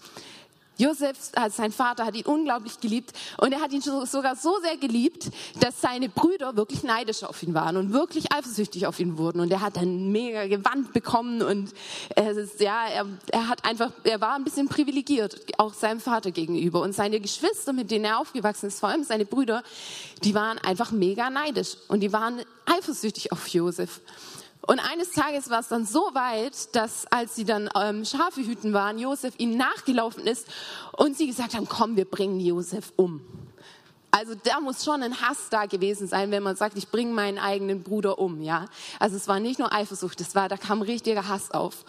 Josef, 0.78 1.18
also 1.36 1.58
sein 1.58 1.72
Vater, 1.72 2.06
hat 2.06 2.16
ihn 2.16 2.25
unglaublich 2.25 2.80
geliebt 2.80 3.12
und 3.38 3.51
er 3.51 3.62
hat 3.62 3.72
ihn 3.72 3.82
sogar 3.82 4.36
so 4.36 4.60
sehr 4.62 4.78
geliebt, 4.78 5.30
dass 5.60 5.80
seine 5.80 6.10
Brüder 6.10 6.56
wirklich 6.56 6.84
neidisch 6.84 7.24
auf 7.24 7.44
ihn 7.44 7.54
waren 7.54 7.78
und 7.78 7.94
wirklich 7.94 8.32
eifersüchtig 8.32 8.88
auf 8.88 9.00
ihn 9.00 9.18
wurden. 9.18 9.42
Und 9.42 9.51
er 9.51 9.62
hat 9.62 9.78
ein 9.78 10.12
mega 10.12 10.48
Gewand 10.48 10.94
bekommen 10.94 11.42
und 11.42 11.72
ist, 12.16 12.60
ja, 12.60 12.88
er, 12.88 13.06
er 13.32 13.48
hat 13.48 13.63
einfach, 13.66 13.92
er 14.04 14.22
war 14.22 14.36
ein 14.36 14.44
bisschen 14.44 14.70
privilegiert, 14.70 15.40
auch 15.58 15.74
seinem 15.74 16.00
Vater 16.00 16.32
gegenüber. 16.32 16.82
Und 16.82 16.94
seine 16.94 17.20
Geschwister, 17.20 17.74
mit 17.74 17.92
denen 17.92 18.06
er 18.06 18.20
aufgewachsen 18.20 18.68
ist, 18.68 18.80
vor 18.80 18.90
allem 18.90 19.04
seine 19.04 19.25
Brüder, 19.25 19.63
die 20.24 20.34
waren 20.34 20.58
einfach 20.60 20.92
mega 20.92 21.30
neidisch 21.30 21.78
und 21.90 22.00
die 22.00 22.12
waren 22.13 22.42
eifersüchtig 22.66 23.32
auf 23.32 23.48
Josef. 23.48 24.01
Und 24.68 24.80
eines 24.80 25.12
Tages 25.12 25.50
war 25.50 25.60
es 25.60 25.70
dann 25.70 25.86
so 25.86 26.01
weit, 26.13 26.75
dass 26.75 27.08
als 27.08 27.36
sie 27.36 27.46
dann 27.46 27.70
ähm, 27.75 28.06
Schafe 28.06 28.41
hüten 28.41 28.74
waren, 28.74 29.00
Josef 29.00 29.34
ihnen 29.38 29.58
nachgelaufen 29.58 30.25
ist 30.27 30.48
und 30.91 31.18
sie 31.18 31.27
gesagt 31.27 31.56
haben, 31.56 31.68
komm, 31.68 31.96
wir 31.96 32.06
bringen 32.06 32.39
Josef 32.39 32.94
um. 32.96 33.22
Also 34.12 34.36
da 34.36 34.60
muss 34.60 34.84
schon 34.84 35.01
ein 35.01 35.22
Hass 35.22 35.48
da 35.50 35.65
gewesen 35.65 36.06
sein, 36.06 36.32
wenn 36.32 36.44
man 36.44 36.58
sagt, 36.58 36.77
ich 36.77 36.89
bringe 36.89 37.13
meinen 37.13 37.39
eigenen 37.39 37.82
Bruder 37.82 38.20
um, 38.20 38.41
ja. 38.41 38.65
Also 39.00 39.15
es 39.15 39.27
war 39.27 39.39
nicht 39.39 39.58
nur 39.58 39.74
Eifersucht, 39.74 40.20
es 40.20 40.36
war, 40.36 40.50
da 40.50 40.58
kam 40.58 40.82
richtiger 40.82 41.27
Hass 41.27 41.51
auf. 41.51 41.86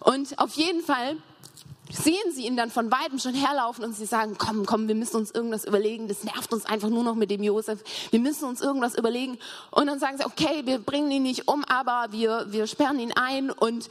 Und 0.00 0.38
auf 0.38 0.54
jeden 0.54 0.80
Fall 0.80 1.16
sehen 1.90 2.32
sie 2.32 2.46
ihn 2.46 2.56
dann 2.56 2.70
von 2.70 2.90
weitem 2.90 3.18
schon 3.18 3.34
herlaufen 3.34 3.84
und 3.84 3.94
sie 3.94 4.06
sagen, 4.06 4.36
komm, 4.38 4.66
komm, 4.66 4.88
wir 4.88 4.94
müssen 4.94 5.16
uns 5.16 5.30
irgendwas 5.30 5.64
überlegen, 5.64 6.08
das 6.08 6.24
nervt 6.24 6.52
uns 6.52 6.66
einfach 6.66 6.88
nur 6.88 7.04
noch 7.04 7.14
mit 7.14 7.30
dem 7.30 7.42
Josef, 7.42 7.82
wir 8.10 8.20
müssen 8.20 8.48
uns 8.48 8.60
irgendwas 8.60 8.96
überlegen. 8.96 9.38
Und 9.70 9.86
dann 9.86 9.98
sagen 9.98 10.18
sie, 10.18 10.24
okay, 10.24 10.62
wir 10.64 10.78
bringen 10.78 11.10
ihn 11.10 11.22
nicht 11.22 11.48
um, 11.48 11.64
aber 11.64 12.12
wir, 12.12 12.46
wir 12.50 12.66
sperren 12.66 12.98
ihn 12.98 13.12
ein 13.12 13.50
und, 13.50 13.88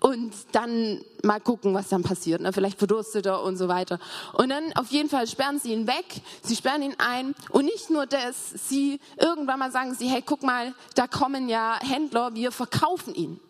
und 0.00 0.32
dann 0.52 1.00
mal 1.24 1.40
gucken, 1.40 1.74
was 1.74 1.88
dann 1.88 2.02
passiert. 2.02 2.40
Ne? 2.40 2.52
Vielleicht 2.52 2.78
verdurstet 2.78 3.26
er 3.26 3.42
und 3.42 3.56
so 3.56 3.68
weiter. 3.68 3.98
Und 4.34 4.50
dann 4.50 4.72
auf 4.76 4.88
jeden 4.88 5.08
Fall 5.08 5.26
sperren 5.26 5.58
sie 5.58 5.72
ihn 5.72 5.86
weg, 5.86 6.22
sie 6.42 6.54
sperren 6.54 6.82
ihn 6.82 6.94
ein 6.98 7.34
und 7.50 7.64
nicht 7.64 7.90
nur 7.90 8.06
das, 8.06 8.50
sie 8.68 9.00
irgendwann 9.16 9.58
mal 9.58 9.72
sagen 9.72 9.94
sie, 9.94 10.08
hey, 10.08 10.22
guck 10.24 10.42
mal, 10.42 10.74
da 10.94 11.06
kommen 11.06 11.48
ja 11.48 11.78
Händler, 11.80 12.34
wir 12.34 12.52
verkaufen 12.52 13.14
ihn. 13.14 13.40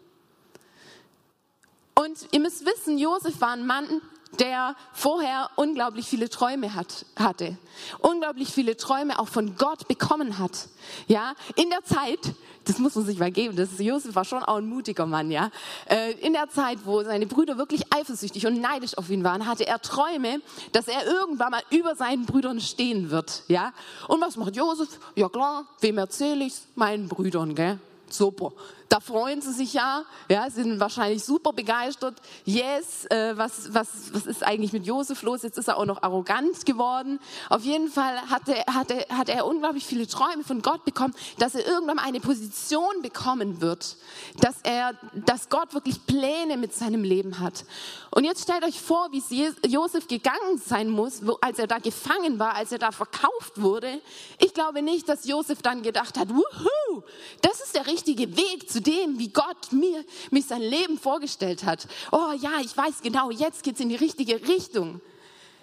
Und 1.98 2.28
ihr 2.30 2.38
müsst 2.38 2.64
wissen, 2.64 2.96
Josef 2.96 3.40
war 3.40 3.50
ein 3.50 3.66
Mann, 3.66 4.00
der 4.38 4.76
vorher 4.92 5.50
unglaublich 5.56 6.06
viele 6.06 6.28
Träume 6.28 6.76
hat, 6.76 7.04
hatte. 7.16 7.58
Unglaublich 7.98 8.50
viele 8.50 8.76
Träume 8.76 9.18
auch 9.18 9.26
von 9.26 9.56
Gott 9.56 9.88
bekommen 9.88 10.38
hat. 10.38 10.68
Ja, 11.08 11.34
in 11.56 11.70
der 11.70 11.82
Zeit, 11.82 12.20
das 12.66 12.78
muss 12.78 12.94
man 12.94 13.04
sich 13.04 13.18
mal 13.18 13.32
geben, 13.32 13.56
das 13.56 13.72
ist, 13.72 13.80
Josef 13.80 14.14
war 14.14 14.24
schon 14.24 14.44
auch 14.44 14.58
ein 14.58 14.68
mutiger 14.68 15.06
Mann, 15.06 15.32
ja. 15.32 15.50
Äh, 15.86 16.12
in 16.20 16.34
der 16.34 16.48
Zeit, 16.50 16.78
wo 16.84 17.02
seine 17.02 17.26
Brüder 17.26 17.58
wirklich 17.58 17.92
eifersüchtig 17.92 18.46
und 18.46 18.60
neidisch 18.60 18.96
auf 18.96 19.10
ihn 19.10 19.24
waren, 19.24 19.46
hatte 19.46 19.66
er 19.66 19.82
Träume, 19.82 20.40
dass 20.70 20.86
er 20.86 21.04
irgendwann 21.04 21.50
mal 21.50 21.62
über 21.70 21.96
seinen 21.96 22.26
Brüdern 22.26 22.60
stehen 22.60 23.10
wird, 23.10 23.42
ja. 23.48 23.72
Und 24.06 24.20
was 24.20 24.36
macht 24.36 24.54
Josef? 24.54 25.00
Ja 25.16 25.28
klar, 25.28 25.66
wem 25.80 25.98
erzähle 25.98 26.44
ich's? 26.44 26.62
Meinen 26.76 27.08
Brüdern, 27.08 27.56
gell? 27.56 27.80
Super. 28.08 28.52
Da 28.88 29.00
freuen 29.00 29.42
sie 29.42 29.52
sich 29.52 29.74
ja, 29.74 30.04
ja, 30.30 30.48
sind 30.48 30.80
wahrscheinlich 30.80 31.22
super 31.22 31.52
begeistert. 31.52 32.16
Yes, 32.44 33.04
äh, 33.06 33.36
was, 33.36 33.74
was, 33.74 33.88
was 34.12 34.24
ist 34.24 34.42
eigentlich 34.42 34.72
mit 34.72 34.86
Josef 34.86 35.22
los? 35.22 35.42
Jetzt 35.42 35.58
ist 35.58 35.68
er 35.68 35.76
auch 35.76 35.84
noch 35.84 36.02
arrogant 36.02 36.64
geworden. 36.64 37.20
Auf 37.50 37.64
jeden 37.64 37.88
Fall 37.88 38.18
hat 38.30 38.48
er, 38.48 38.74
hat 38.74 38.90
er, 38.90 39.16
hat 39.16 39.28
er 39.28 39.46
unglaublich 39.46 39.84
viele 39.84 40.06
Träume 40.06 40.42
von 40.42 40.62
Gott 40.62 40.84
bekommen, 40.86 41.14
dass 41.38 41.54
er 41.54 41.66
irgendwann 41.66 41.98
eine 41.98 42.20
Position 42.20 43.02
bekommen 43.02 43.60
wird, 43.60 43.96
dass 44.40 44.56
er, 44.62 44.94
dass 45.14 45.50
Gott 45.50 45.74
wirklich 45.74 46.06
Pläne 46.06 46.56
mit 46.56 46.74
seinem 46.74 47.04
Leben 47.04 47.40
hat. 47.40 47.64
Und 48.10 48.24
jetzt 48.24 48.42
stellt 48.42 48.64
euch 48.64 48.80
vor, 48.80 49.08
wie 49.12 49.18
es 49.18 49.56
Josef 49.66 50.08
gegangen 50.08 50.58
sein 50.64 50.88
muss, 50.88 51.20
als 51.42 51.58
er 51.58 51.66
da 51.66 51.78
gefangen 51.78 52.38
war, 52.38 52.54
als 52.54 52.72
er 52.72 52.78
da 52.78 52.90
verkauft 52.90 53.60
wurde. 53.60 54.00
Ich 54.38 54.54
glaube 54.54 54.82
nicht, 54.82 55.08
dass 55.08 55.26
Josef 55.26 55.60
dann 55.62 55.82
gedacht 55.82 56.18
hat, 56.18 56.30
wuhu, 56.30 57.02
das 57.42 57.60
ist 57.60 57.74
der 57.74 57.86
richtige 57.86 58.36
Weg 58.36 58.70
zu 58.70 58.77
zu 58.78 58.82
dem, 58.82 59.18
wie 59.18 59.28
Gott 59.28 59.72
mir, 59.72 60.04
mich 60.30 60.46
sein 60.46 60.62
Leben 60.62 60.98
vorgestellt 60.98 61.64
hat. 61.64 61.88
Oh 62.12 62.32
ja, 62.40 62.60
ich 62.62 62.76
weiß 62.76 63.02
genau, 63.02 63.30
jetzt 63.30 63.62
geht 63.62 63.74
es 63.74 63.80
in 63.80 63.88
die 63.88 63.96
richtige 63.96 64.46
Richtung. 64.46 65.00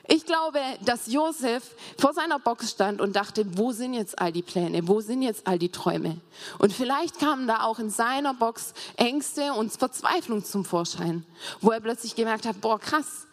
Ich 0.08 0.26
glaube, 0.26 0.60
dass 0.84 1.08
Josef 1.08 1.64
vor 1.98 2.14
seiner 2.14 2.38
Box 2.38 2.70
stand 2.72 3.02
und 3.02 3.16
dachte, 3.16 3.46
wo 3.58 3.72
sind 3.72 3.94
jetzt 3.96 4.20
all 4.20 4.32
die 4.32 4.44
Pläne, 4.44 4.88
wo 4.88 5.02
sind 5.02 5.24
jetzt 5.24 5.48
all 5.48 5.58
die 5.58 5.70
Träume? 5.70 6.18
Und 6.60 6.74
vielleicht 6.74 7.20
kamen 7.20 7.48
da 7.48 7.64
auch 7.64 7.80
in 7.80 7.90
seiner 7.90 8.34
Box 8.34 8.74
Ängste 8.98 9.54
und 9.54 9.72
Verzweiflung 9.72 10.44
zum 10.44 10.64
Vorschein, 10.64 11.26
wo 11.62 11.72
er 11.72 11.80
plötzlich 11.80 12.16
gemerkt 12.16 12.46
hat, 12.46 12.62
boah, 12.62 12.80
krass, 12.80 13.26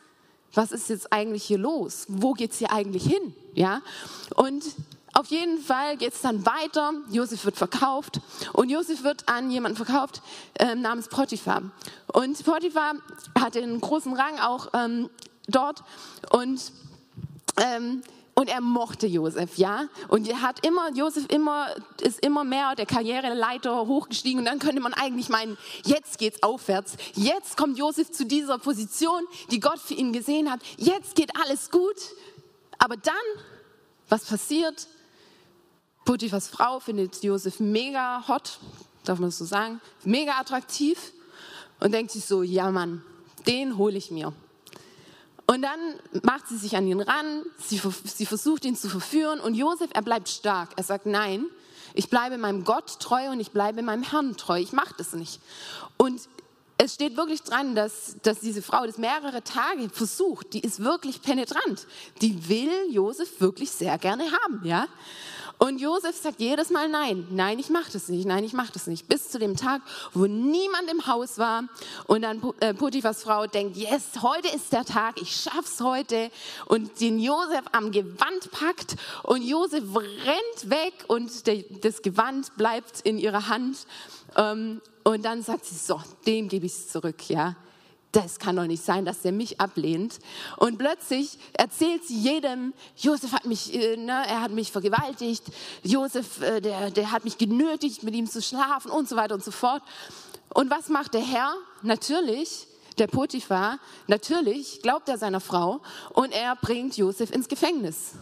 was 0.55 0.73
ist 0.73 0.89
jetzt 0.89 1.13
eigentlich 1.13 1.43
hier 1.43 1.59
los? 1.59 2.07
Wo 2.09 2.33
geht's 2.33 2.59
hier 2.59 2.73
eigentlich 2.73 3.05
hin? 3.05 3.35
Ja? 3.55 3.83
Und 4.35 4.65
auf 5.15 5.27
jeden 5.27 5.59
Fall 5.59 5.97
geht 5.97 6.15
es 6.15 6.23
dann 6.23 6.47
weiter. 6.47 6.93
Josef 7.11 7.45
wird 7.45 7.57
verkauft 7.57 8.21
und 8.53 8.71
Josef 8.71 9.03
wird 9.05 9.29
an 9.29 9.51
jemanden 9.51 9.77
verkauft 9.77 10.23
äh, 10.55 10.75
namens 10.75 11.09
Potiphar. 11.09 11.63
Und 12.07 12.43
Potiphar 12.45 12.95
hatte 13.39 13.63
einen 13.63 13.81
großen 13.81 14.15
Rang 14.15 14.39
auch 14.39 14.69
ähm, 14.75 15.11
dort 15.49 15.83
und 16.31 16.73
ähm, 17.59 18.03
und 18.35 18.49
er 18.49 18.63
mochte 18.63 19.07
Josef, 19.07 19.59
ja. 19.59 19.89
Und 20.09 20.27
er 20.27 20.41
hat 20.41 20.65
immer, 20.65 20.91
Josef 20.95 21.27
immer, 21.29 21.69
ist 22.01 22.21
immer 22.25 22.45
mehr 22.45 22.75
der 22.75 22.87
Karriereleiter 22.87 23.87
hochgestiegen. 23.87 24.39
Und 24.39 24.47
dann 24.47 24.59
könnte 24.59 24.81
man 24.81 24.95
eigentlich 24.95 25.29
meinen, 25.29 25.59
jetzt 25.85 26.19
geht's 26.19 26.43
aufwärts. 26.43 26.97
Jetzt 27.15 27.59
kommt 27.59 27.77
Josef 27.77 28.11
zu 28.11 28.25
dieser 28.25 28.59
Position, 28.59 29.23
die 29.51 29.61
Gott 29.61 29.79
für 29.79 29.95
ihn 29.95 30.15
gesehen 30.15 30.51
hat. 30.51 30.61
Jetzt 30.79 31.15
geht 31.15 31.31
alles 31.43 31.71
gut. 31.71 31.97
Aber 32.79 32.97
dann, 32.97 33.15
was 34.09 34.25
passiert? 34.25 34.89
Potiphas 36.05 36.49
Frau 36.49 36.81
findet 36.81 37.23
Josef 37.23 37.61
mega 37.61 38.27
hot, 38.29 38.59
darf 39.05 39.19
man 39.19 39.29
das 39.29 39.39
so 39.39 39.45
sagen, 39.45 39.81
mega 40.05 40.33
attraktiv 40.39 41.13
und 41.81 41.93
denkt 41.93 42.11
sich 42.11 42.25
so, 42.25 42.43
ja 42.43 42.71
Mann, 42.71 43.03
den 43.47 43.77
hole 43.77 43.97
ich 43.97 44.11
mir. 44.11 44.33
Und 45.47 45.63
dann 45.63 45.81
macht 46.23 46.49
sie 46.49 46.57
sich 46.57 46.77
an 46.77 46.87
ihn 46.87 47.01
ran, 47.01 47.43
sie, 47.59 47.81
sie 48.05 48.27
versucht 48.27 48.65
ihn 48.65 48.77
zu 48.77 48.89
verführen 48.89 49.41
und 49.41 49.55
Josef, 49.55 49.91
er 49.93 50.03
bleibt 50.03 50.29
stark. 50.29 50.71
Er 50.77 50.85
sagt, 50.85 51.07
nein, 51.07 51.47
ich 51.95 52.09
bleibe 52.09 52.39
meinem 52.39 52.65
Gott 52.65 53.01
treu 53.01 53.31
und 53.31 53.41
ich 53.41 53.51
bleibe 53.51 53.83
meinem 53.83 54.03
Herrn 54.03 54.37
treu. 54.37 54.59
Ich 54.59 54.73
mache 54.73 54.95
das 54.97 55.13
nicht. 55.13 55.41
Und 55.99 56.21
es 56.79 56.95
steht 56.95 57.17
wirklich 57.17 57.43
dran, 57.43 57.75
dass, 57.75 58.17
dass 58.23 58.41
diese 58.41 58.63
Frau 58.63 58.87
das 58.87 58.99
mehrere 58.99 59.45
Tage 59.45 59.89
versucht. 59.91 60.53
Die 60.53 60.61
ist 60.61 60.83
wirklich 60.83 61.23
penetrant. 61.23 61.87
Die 62.21 62.49
will 62.49 62.73
Josef 62.91 63.41
wirklich 63.41 63.71
sehr 63.71 63.99
gerne 63.99 64.25
haben, 64.33 64.63
ja. 64.65 64.87
Und 65.59 65.81
Josef 65.81 66.17
sagt 66.17 66.41
jedes 66.41 66.71
Mal 66.71 66.89
nein, 66.89 67.27
nein, 67.31 67.59
ich 67.59 67.71
mache 67.71 67.93
das 67.93 68.09
nicht, 68.09 68.27
nein, 68.27 68.45
ich 68.45 68.53
mache 68.53 68.73
das 68.73 68.87
nicht. 68.87 69.09
Bis 69.09 69.31
zu 69.31 69.39
dem 69.39 69.57
Tag, 69.57 69.83
wo 70.13 70.27
niemand 70.27 70.91
im 70.91 71.07
Haus 71.07 71.39
war 71.39 71.65
und 72.07 72.23
dann 72.23 72.43
äh, 72.61 72.75
Potiphas 72.75 73.23
Frau 73.23 73.47
denkt, 73.47 73.77
yes, 73.77 74.23
heute 74.23 74.49
ist 74.49 74.73
der 74.73 74.85
Tag, 74.85 75.21
ich 75.21 75.35
schaff's 75.35 75.81
heute. 75.81 76.31
Und 76.67 77.01
den 77.01 77.19
Josef 77.19 77.63
am 77.73 77.93
Gewand 77.93 78.51
packt 78.51 78.97
und 79.23 79.43
Josef 79.43 79.85
rennt 79.95 80.71
weg 80.71 81.05
und 81.09 81.47
der, 81.47 81.63
das 81.81 82.03
Gewand 82.03 82.57
bleibt 82.57 83.01
in 83.03 83.19
ihrer 83.19 83.49
Hand. 83.49 83.87
Ähm, 84.37 84.81
und 85.05 85.25
dann 85.25 85.43
sagt 85.43 85.65
sie, 85.65 85.75
so, 85.75 86.01
dem 86.27 86.49
gebe 86.49 86.67
ich 86.67 86.73
es 86.73 86.89
zurück, 86.89 87.29
ja 87.29 87.57
das 88.13 88.39
kann 88.39 88.57
doch 88.57 88.67
nicht 88.67 88.85
sein, 88.85 89.05
dass 89.05 89.25
er 89.25 89.33
mich 89.33 89.61
ablehnt. 89.61 90.19
Und 90.59 90.79
plötzlich 90.79 91.39
erzählt 91.55 92.05
sie 92.05 92.19
jedem, 92.19 92.75
Josef 92.97 93.33
hat 93.33 93.47
mich, 93.47 93.75
äh, 93.75 93.97
ne, 93.97 94.25
er 94.29 94.43
hat 94.43 94.53
mich 94.53 94.71
vergewaltigt, 94.71 95.43
Josef, 95.83 96.43
äh, 96.43 96.61
der, 96.61 96.91
der 96.91 97.11
hat 97.11 97.25
mich 97.25 97.39
genötigt, 97.39 98.03
mit 98.03 98.15
ihm 98.15 98.29
zu 98.29 98.43
schlafen 98.43 98.91
und 98.91 99.09
so 99.09 99.17
weiter 99.17 99.35
und 99.35 99.43
so 99.43 99.51
fort. 99.51 99.83
Und 100.53 100.71
was 100.71 100.91
macht 100.91 101.15
der 101.15 101.23
Herr? 101.23 101.55
Natürlich, 101.81 102.67
der 102.99 103.07
Potiphar, 103.07 103.79
natürlich 104.07 104.83
glaubt 104.83 105.09
er 105.09 105.17
seiner 105.17 105.41
Frau 105.41 105.81
und 106.11 106.33
er 106.33 106.55
bringt 106.57 106.97
Josef 106.99 107.31
ins 107.31 107.49
Gefängnis. 107.49 108.13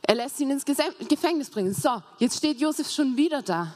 Er 0.00 0.14
lässt 0.14 0.40
ihn 0.40 0.50
ins 0.50 0.64
Gefängnis 0.64 1.50
bringen. 1.50 1.74
So, 1.74 2.02
jetzt 2.18 2.38
steht 2.38 2.60
Josef 2.60 2.90
schon 2.90 3.18
wieder 3.18 3.42
da. 3.42 3.74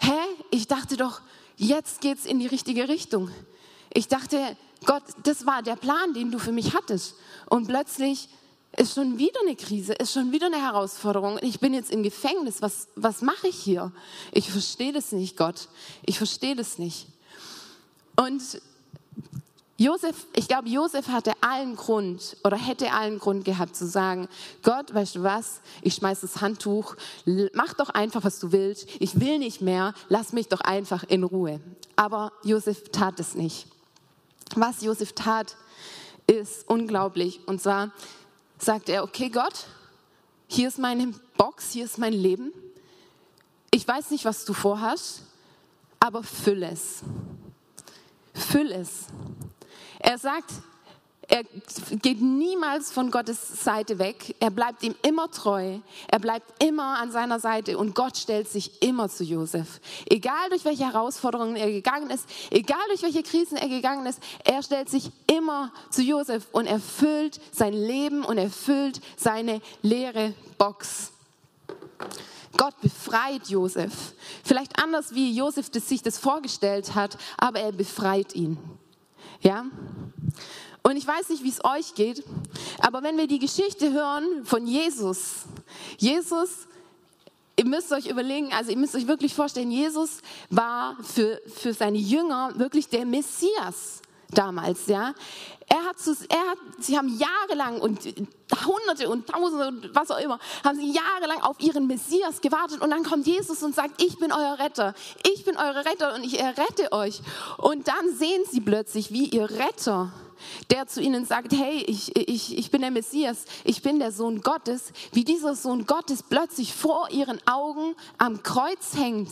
Hä? 0.00 0.12
Ich 0.50 0.66
dachte 0.66 0.98
doch, 0.98 1.22
jetzt 1.56 2.02
geht's 2.02 2.26
in 2.26 2.38
die 2.38 2.46
richtige 2.46 2.88
Richtung. 2.88 3.30
Ich 3.92 4.08
dachte, 4.08 4.56
Gott, 4.84 5.02
das 5.24 5.46
war 5.46 5.62
der 5.62 5.76
Plan, 5.76 6.14
den 6.14 6.30
du 6.30 6.38
für 6.38 6.52
mich 6.52 6.74
hattest. 6.74 7.14
Und 7.46 7.66
plötzlich 7.66 8.28
ist 8.76 8.94
schon 8.94 9.18
wieder 9.18 9.40
eine 9.40 9.56
Krise, 9.56 9.94
ist 9.94 10.12
schon 10.12 10.30
wieder 10.32 10.46
eine 10.46 10.62
Herausforderung. 10.62 11.38
Ich 11.42 11.58
bin 11.58 11.74
jetzt 11.74 11.90
im 11.90 12.02
Gefängnis. 12.02 12.62
Was, 12.62 12.88
was 12.94 13.22
mache 13.22 13.48
ich 13.48 13.56
hier? 13.56 13.92
Ich 14.32 14.50
verstehe 14.50 14.92
das 14.92 15.12
nicht, 15.12 15.36
Gott. 15.36 15.68
Ich 16.04 16.18
verstehe 16.18 16.54
das 16.54 16.78
nicht. 16.78 17.06
Und 18.16 18.42
Josef, 19.80 20.26
ich 20.34 20.48
glaube, 20.48 20.68
Josef 20.68 21.06
hatte 21.08 21.32
allen 21.40 21.76
Grund 21.76 22.36
oder 22.42 22.56
hätte 22.56 22.92
allen 22.92 23.20
Grund 23.20 23.44
gehabt 23.44 23.76
zu 23.76 23.86
sagen, 23.86 24.28
Gott, 24.64 24.92
weißt 24.92 25.16
du 25.16 25.22
was, 25.22 25.60
ich 25.82 25.94
schmeiß 25.94 26.20
das 26.22 26.40
Handtuch, 26.40 26.96
mach 27.54 27.74
doch 27.74 27.90
einfach, 27.90 28.24
was 28.24 28.40
du 28.40 28.50
willst, 28.50 28.88
ich 28.98 29.20
will 29.20 29.38
nicht 29.38 29.60
mehr, 29.60 29.94
lass 30.08 30.32
mich 30.32 30.48
doch 30.48 30.60
einfach 30.62 31.04
in 31.04 31.22
Ruhe. 31.22 31.60
Aber 31.94 32.32
Josef 32.42 32.88
tat 32.90 33.20
es 33.20 33.36
nicht. 33.36 33.68
Was 34.54 34.82
Josef 34.82 35.12
tat, 35.12 35.56
ist 36.26 36.68
unglaublich. 36.68 37.40
Und 37.46 37.60
zwar 37.60 37.92
sagt 38.58 38.88
er, 38.88 39.02
okay 39.02 39.30
Gott, 39.30 39.66
hier 40.46 40.68
ist 40.68 40.78
meine 40.78 41.14
Box, 41.36 41.72
hier 41.72 41.84
ist 41.84 41.98
mein 41.98 42.12
Leben. 42.12 42.52
Ich 43.70 43.86
weiß 43.86 44.10
nicht, 44.10 44.24
was 44.24 44.44
du 44.44 44.52
vorhast, 44.52 45.22
aber 46.00 46.22
füll 46.22 46.62
es. 46.62 47.00
Füll 48.34 48.72
es. 48.72 49.06
Er 49.98 50.18
sagt, 50.18 50.50
er 51.30 51.44
geht 51.90 52.22
niemals 52.22 52.90
von 52.90 53.10
Gottes 53.10 53.62
Seite 53.62 53.98
weg. 53.98 54.34
Er 54.40 54.48
bleibt 54.48 54.82
ihm 54.82 54.94
immer 55.02 55.30
treu. 55.30 55.78
Er 56.08 56.18
bleibt 56.18 56.64
immer 56.64 56.98
an 56.98 57.12
seiner 57.12 57.38
Seite 57.38 57.76
und 57.76 57.94
Gott 57.94 58.16
stellt 58.16 58.48
sich 58.48 58.82
immer 58.82 59.10
zu 59.10 59.24
Josef. 59.24 59.80
Egal 60.06 60.48
durch 60.48 60.64
welche 60.64 60.86
Herausforderungen 60.86 61.56
er 61.56 61.70
gegangen 61.70 62.08
ist, 62.08 62.26
egal 62.50 62.80
durch 62.88 63.02
welche 63.02 63.22
Krisen 63.22 63.58
er 63.58 63.68
gegangen 63.68 64.06
ist, 64.06 64.20
er 64.42 64.62
stellt 64.62 64.88
sich 64.88 65.10
immer 65.26 65.70
zu 65.90 66.00
Josef 66.02 66.46
und 66.52 66.66
erfüllt 66.66 67.40
sein 67.52 67.74
Leben 67.74 68.24
und 68.24 68.38
erfüllt 68.38 69.02
seine 69.18 69.60
leere 69.82 70.32
Box. 70.56 71.12
Gott 72.56 72.80
befreit 72.80 73.48
Josef. 73.48 74.14
Vielleicht 74.44 74.82
anders, 74.82 75.14
wie 75.14 75.30
Josef 75.32 75.70
sich 75.72 76.02
das 76.02 76.18
vorgestellt 76.18 76.94
hat, 76.94 77.18
aber 77.36 77.60
er 77.60 77.72
befreit 77.72 78.34
ihn. 78.34 78.56
Ja? 79.42 79.66
Und 80.88 80.96
ich 80.96 81.06
weiß 81.06 81.28
nicht, 81.28 81.44
wie 81.44 81.50
es 81.50 81.62
euch 81.62 81.94
geht, 81.94 82.24
aber 82.78 83.02
wenn 83.02 83.18
wir 83.18 83.26
die 83.26 83.38
Geschichte 83.38 83.92
hören 83.92 84.46
von 84.46 84.66
Jesus, 84.66 85.42
Jesus, 85.98 86.66
ihr 87.56 87.66
müsst 87.66 87.92
euch 87.92 88.06
überlegen, 88.06 88.54
also 88.54 88.70
ihr 88.70 88.78
müsst 88.78 88.94
euch 88.94 89.06
wirklich 89.06 89.34
vorstellen, 89.34 89.70
Jesus 89.70 90.22
war 90.48 90.96
für, 91.02 91.42
für 91.46 91.74
seine 91.74 91.98
Jünger 91.98 92.52
wirklich 92.54 92.88
der 92.88 93.04
Messias 93.04 94.00
damals, 94.30 94.86
ja. 94.86 95.12
Er 95.68 95.84
hat, 95.84 95.96
er 96.30 96.50
hat, 96.50 96.58
sie 96.80 96.96
haben 96.96 97.18
jahrelang 97.18 97.82
und 97.82 98.00
Hunderte 98.64 99.10
und 99.10 99.26
Tausende 99.26 99.68
und 99.68 99.94
was 99.94 100.10
auch 100.10 100.18
immer, 100.18 100.38
haben 100.64 100.78
sie 100.78 100.90
jahrelang 100.90 101.42
auf 101.42 101.60
ihren 101.60 101.86
Messias 101.86 102.40
gewartet 102.40 102.80
und 102.80 102.88
dann 102.88 103.04
kommt 103.04 103.26
Jesus 103.26 103.62
und 103.62 103.74
sagt, 103.74 104.02
ich 104.02 104.18
bin 104.18 104.32
euer 104.32 104.58
Retter, 104.58 104.94
ich 105.30 105.44
bin 105.44 105.58
euer 105.58 105.84
Retter 105.84 106.14
und 106.14 106.24
ich 106.24 106.40
errette 106.40 106.92
euch. 106.92 107.20
Und 107.58 107.88
dann 107.88 108.14
sehen 108.16 108.44
sie 108.50 108.62
plötzlich, 108.62 109.12
wie 109.12 109.26
ihr 109.26 109.50
Retter, 109.50 110.10
der 110.70 110.86
zu 110.86 111.00
ihnen 111.00 111.24
sagt, 111.24 111.52
hey, 111.52 111.84
ich, 111.86 112.16
ich, 112.16 112.56
ich 112.56 112.70
bin 112.70 112.82
der 112.82 112.90
Messias, 112.90 113.44
ich 113.64 113.82
bin 113.82 113.98
der 113.98 114.12
Sohn 114.12 114.40
Gottes, 114.40 114.92
wie 115.12 115.24
dieser 115.24 115.54
Sohn 115.54 115.86
Gottes 115.86 116.22
plötzlich 116.22 116.74
vor 116.74 117.10
ihren 117.10 117.40
Augen 117.46 117.94
am 118.18 118.42
Kreuz 118.42 118.94
hängt 118.96 119.30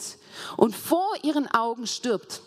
und 0.57 0.75
vor 0.75 1.09
ihren 1.23 1.47
Augen 1.49 1.87
stirbt. 1.87 2.43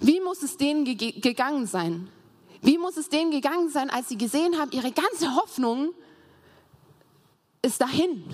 Wie 0.00 0.20
muss 0.20 0.42
es 0.42 0.56
denen 0.56 0.84
gegangen 0.84 1.66
sein? 1.66 2.08
Wie 2.62 2.78
muss 2.78 2.96
es 2.96 3.08
denen 3.08 3.30
gegangen 3.30 3.70
sein, 3.70 3.90
als 3.90 4.08
sie 4.08 4.18
gesehen 4.18 4.58
haben, 4.58 4.70
ihre 4.72 4.92
ganze 4.92 5.34
Hoffnung 5.34 5.94
ist 7.62 7.80
dahin. 7.80 8.24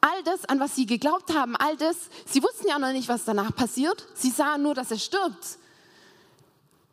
All 0.00 0.22
das, 0.22 0.44
an 0.44 0.60
was 0.60 0.76
sie 0.76 0.86
geglaubt 0.86 1.34
haben, 1.34 1.56
all 1.56 1.76
das, 1.76 1.96
sie 2.26 2.42
wussten 2.42 2.68
ja 2.68 2.78
noch 2.78 2.92
nicht, 2.92 3.08
was 3.08 3.24
danach 3.24 3.54
passiert. 3.54 4.06
Sie 4.14 4.30
sahen 4.30 4.62
nur, 4.62 4.74
dass 4.74 4.90
er 4.90 4.98
stirbt. 4.98 5.58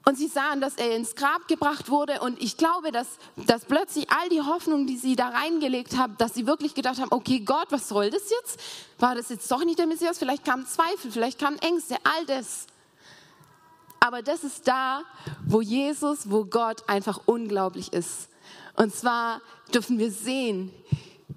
Und 0.07 0.17
sie 0.19 0.27
sahen, 0.27 0.61
dass 0.61 0.75
er 0.75 0.95
ins 0.95 1.15
Grab 1.15 1.47
gebracht 1.47 1.89
wurde. 1.89 2.21
Und 2.21 2.39
ich 2.41 2.57
glaube, 2.57 2.91
dass, 2.91 3.07
dass 3.47 3.65
plötzlich 3.65 4.11
all 4.11 4.29
die 4.29 4.41
Hoffnung, 4.41 4.85
die 4.85 4.97
sie 4.97 5.15
da 5.15 5.29
reingelegt 5.29 5.97
haben, 5.97 6.15
dass 6.17 6.35
sie 6.35 6.45
wirklich 6.45 6.75
gedacht 6.75 6.99
haben, 6.99 7.11
okay, 7.11 7.39
Gott, 7.39 7.67
was 7.71 7.89
soll 7.89 8.11
das 8.11 8.29
jetzt? 8.29 8.59
War 8.99 9.15
das 9.15 9.29
jetzt 9.29 9.49
doch 9.51 9.65
nicht 9.65 9.79
der 9.79 9.87
Messias? 9.87 10.19
Vielleicht 10.19 10.45
kamen 10.45 10.67
Zweifel, 10.67 11.11
vielleicht 11.11 11.39
kamen 11.39 11.57
Ängste, 11.57 11.97
all 12.03 12.25
das. 12.27 12.67
Aber 13.99 14.21
das 14.21 14.43
ist 14.43 14.67
da, 14.67 15.01
wo 15.47 15.61
Jesus, 15.61 16.29
wo 16.29 16.45
Gott 16.45 16.87
einfach 16.87 17.21
unglaublich 17.25 17.91
ist. 17.91 18.29
Und 18.75 18.93
zwar 18.93 19.41
dürfen 19.73 19.97
wir 19.97 20.11
sehen, 20.11 20.71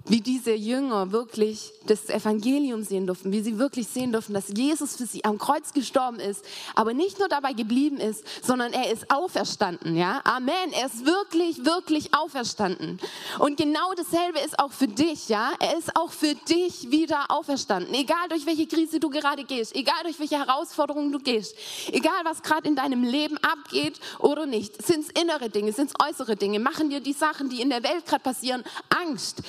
wie 0.09 0.21
diese 0.21 0.53
Jünger 0.53 1.11
wirklich 1.11 1.71
das 1.85 2.09
Evangelium 2.09 2.83
sehen 2.83 3.07
durften, 3.07 3.31
wie 3.31 3.41
sie 3.41 3.57
wirklich 3.59 3.87
sehen 3.87 4.11
durften, 4.11 4.33
dass 4.33 4.49
Jesus 4.49 4.95
für 4.95 5.05
sie 5.05 5.23
am 5.23 5.37
Kreuz 5.37 5.71
gestorben 5.71 6.19
ist, 6.19 6.43
aber 6.75 6.93
nicht 6.93 7.19
nur 7.19 7.29
dabei 7.29 7.53
geblieben 7.53 7.97
ist, 7.97 8.23
sondern 8.43 8.73
er 8.73 8.91
ist 8.91 9.09
auferstanden, 9.11 9.95
ja? 9.95 10.21
Amen. 10.23 10.71
Er 10.71 10.87
ist 10.87 11.05
wirklich, 11.05 11.63
wirklich 11.63 12.13
auferstanden. 12.13 12.99
Und 13.37 13.57
genau 13.57 13.93
dasselbe 13.95 14.39
ist 14.39 14.57
auch 14.57 14.71
für 14.71 14.87
dich, 14.87 15.29
ja? 15.29 15.51
Er 15.59 15.77
ist 15.77 15.95
auch 15.95 16.11
für 16.11 16.33
dich 16.33 16.89
wieder 16.89 17.29
auferstanden. 17.29 17.93
Egal 17.93 18.27
durch 18.29 18.45
welche 18.47 18.67
Krise 18.67 18.99
du 18.99 19.09
gerade 19.09 19.43
gehst, 19.43 19.75
egal 19.75 20.03
durch 20.03 20.19
welche 20.19 20.39
Herausforderungen 20.39 21.11
du 21.11 21.19
gehst, 21.19 21.55
egal 21.91 22.21
was 22.23 22.41
gerade 22.41 22.67
in 22.67 22.75
deinem 22.75 23.03
Leben 23.03 23.37
abgeht 23.37 23.99
oder 24.17 24.47
nicht. 24.47 24.81
Sind 24.85 25.05
es 25.05 25.21
innere 25.21 25.49
Dinge, 25.49 25.71
sind 25.71 25.91
es 25.91 26.07
äußere 26.07 26.35
Dinge? 26.35 26.59
Machen 26.59 26.89
dir 26.89 26.99
die 26.99 27.13
Sachen, 27.13 27.49
die 27.49 27.61
in 27.61 27.69
der 27.69 27.83
Welt 27.83 28.07
gerade 28.07 28.23
passieren, 28.23 28.63
Angst? 28.89 29.43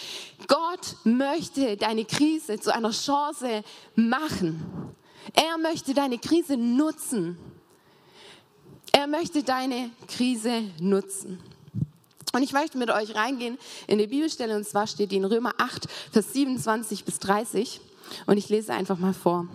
Gott 0.51 0.97
möchte 1.05 1.77
deine 1.77 2.05
Krise 2.05 2.59
zu 2.59 2.75
einer 2.75 2.91
Chance 2.91 3.63
machen. 3.95 4.97
Er 5.33 5.57
möchte 5.59 5.95
deine 5.95 6.19
Krise 6.19 6.57
nutzen. 6.57 7.39
Er 8.91 9.07
möchte 9.07 9.45
deine 9.45 9.91
Krise 10.09 10.65
nutzen. 10.81 11.41
Und 12.33 12.43
ich 12.43 12.53
möchte 12.53 12.79
mit 12.79 12.91
euch 12.91 13.15
reingehen 13.15 13.59
in 13.87 13.99
die 13.99 14.09
Bibelstelle, 14.09 14.57
und 14.57 14.67
zwar 14.67 14.89
steht 14.89 15.13
die 15.13 15.19
in 15.19 15.25
Römer 15.25 15.55
8, 15.59 15.87
Vers 16.11 16.33
27 16.33 17.05
bis 17.05 17.21
30. 17.21 17.81
Und 18.27 18.37
ich 18.37 18.49
lese 18.49 18.73
einfach 18.73 18.99
mal 18.99 19.15
vor. 19.15 19.47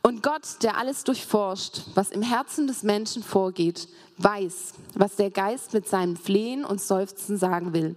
Und 0.00 0.22
Gott, 0.22 0.62
der 0.62 0.76
alles 0.76 1.02
durchforscht, 1.02 1.80
was 1.94 2.10
im 2.10 2.22
Herzen 2.22 2.68
des 2.68 2.84
Menschen 2.84 3.24
vorgeht, 3.24 3.88
weiß, 4.18 4.74
was 4.94 5.16
der 5.16 5.30
Geist 5.30 5.72
mit 5.72 5.88
seinem 5.88 6.16
Flehen 6.16 6.64
und 6.64 6.80
Seufzen 6.80 7.36
sagen 7.36 7.72
will. 7.72 7.96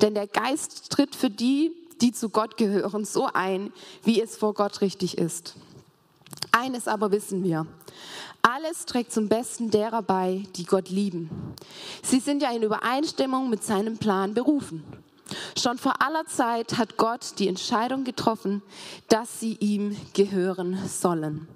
Denn 0.00 0.14
der 0.14 0.26
Geist 0.26 0.90
tritt 0.90 1.14
für 1.14 1.30
die, 1.30 1.72
die 2.00 2.12
zu 2.12 2.28
Gott 2.30 2.56
gehören, 2.56 3.04
so 3.04 3.28
ein, 3.32 3.72
wie 4.04 4.20
es 4.20 4.36
vor 4.36 4.54
Gott 4.54 4.80
richtig 4.80 5.18
ist. 5.18 5.54
Eines 6.52 6.88
aber 6.88 7.12
wissen 7.12 7.44
wir. 7.44 7.66
Alles 8.42 8.86
trägt 8.86 9.12
zum 9.12 9.28
Besten 9.28 9.70
derer 9.70 10.02
bei, 10.02 10.44
die 10.56 10.64
Gott 10.64 10.88
lieben. 10.88 11.28
Sie 12.02 12.20
sind 12.20 12.42
ja 12.42 12.50
in 12.50 12.62
Übereinstimmung 12.62 13.50
mit 13.50 13.62
seinem 13.62 13.98
Plan 13.98 14.32
berufen. 14.32 14.82
Schon 15.56 15.78
vor 15.78 16.02
aller 16.02 16.26
Zeit 16.26 16.78
hat 16.78 16.96
Gott 16.96 17.38
die 17.38 17.48
Entscheidung 17.48 18.04
getroffen, 18.04 18.62
dass 19.08 19.40
sie 19.40 19.56
ihm 19.60 19.96
gehören 20.14 20.78
sollen. 20.88 21.46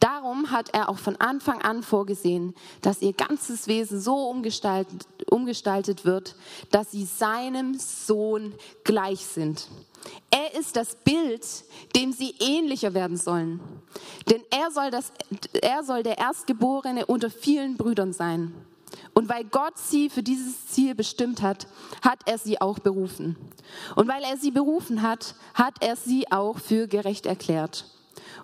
Darum 0.00 0.50
hat 0.50 0.70
er 0.74 0.88
auch 0.88 0.98
von 0.98 1.16
Anfang 1.16 1.62
an 1.62 1.82
vorgesehen, 1.82 2.54
dass 2.82 3.02
ihr 3.02 3.12
ganzes 3.12 3.66
Wesen 3.66 4.00
so 4.00 4.28
umgestaltet, 4.28 5.06
umgestaltet 5.30 6.04
wird, 6.04 6.36
dass 6.70 6.90
sie 6.90 7.04
seinem 7.04 7.74
Sohn 7.78 8.54
gleich 8.84 9.24
sind. 9.24 9.68
Er 10.30 10.54
ist 10.54 10.76
das 10.76 10.96
Bild, 10.96 11.46
dem 11.94 12.12
sie 12.12 12.34
ähnlicher 12.38 12.94
werden 12.94 13.16
sollen. 13.16 13.60
Denn 14.30 14.42
er 14.50 14.70
soll, 14.70 14.90
das, 14.90 15.12
er 15.60 15.82
soll 15.82 16.02
der 16.02 16.18
Erstgeborene 16.18 17.06
unter 17.06 17.30
vielen 17.30 17.76
Brüdern 17.76 18.12
sein. 18.12 18.54
Und 19.14 19.28
weil 19.28 19.44
Gott 19.44 19.78
sie 19.78 20.10
für 20.10 20.22
dieses 20.22 20.68
Ziel 20.68 20.94
bestimmt 20.94 21.42
hat, 21.42 21.66
hat 22.02 22.20
er 22.26 22.38
sie 22.38 22.60
auch 22.60 22.78
berufen. 22.78 23.36
Und 23.94 24.08
weil 24.08 24.22
er 24.22 24.36
sie 24.36 24.50
berufen 24.50 25.02
hat, 25.02 25.34
hat 25.54 25.74
er 25.80 25.96
sie 25.96 26.30
auch 26.30 26.58
für 26.58 26.86
gerecht 26.86 27.26
erklärt. 27.26 27.86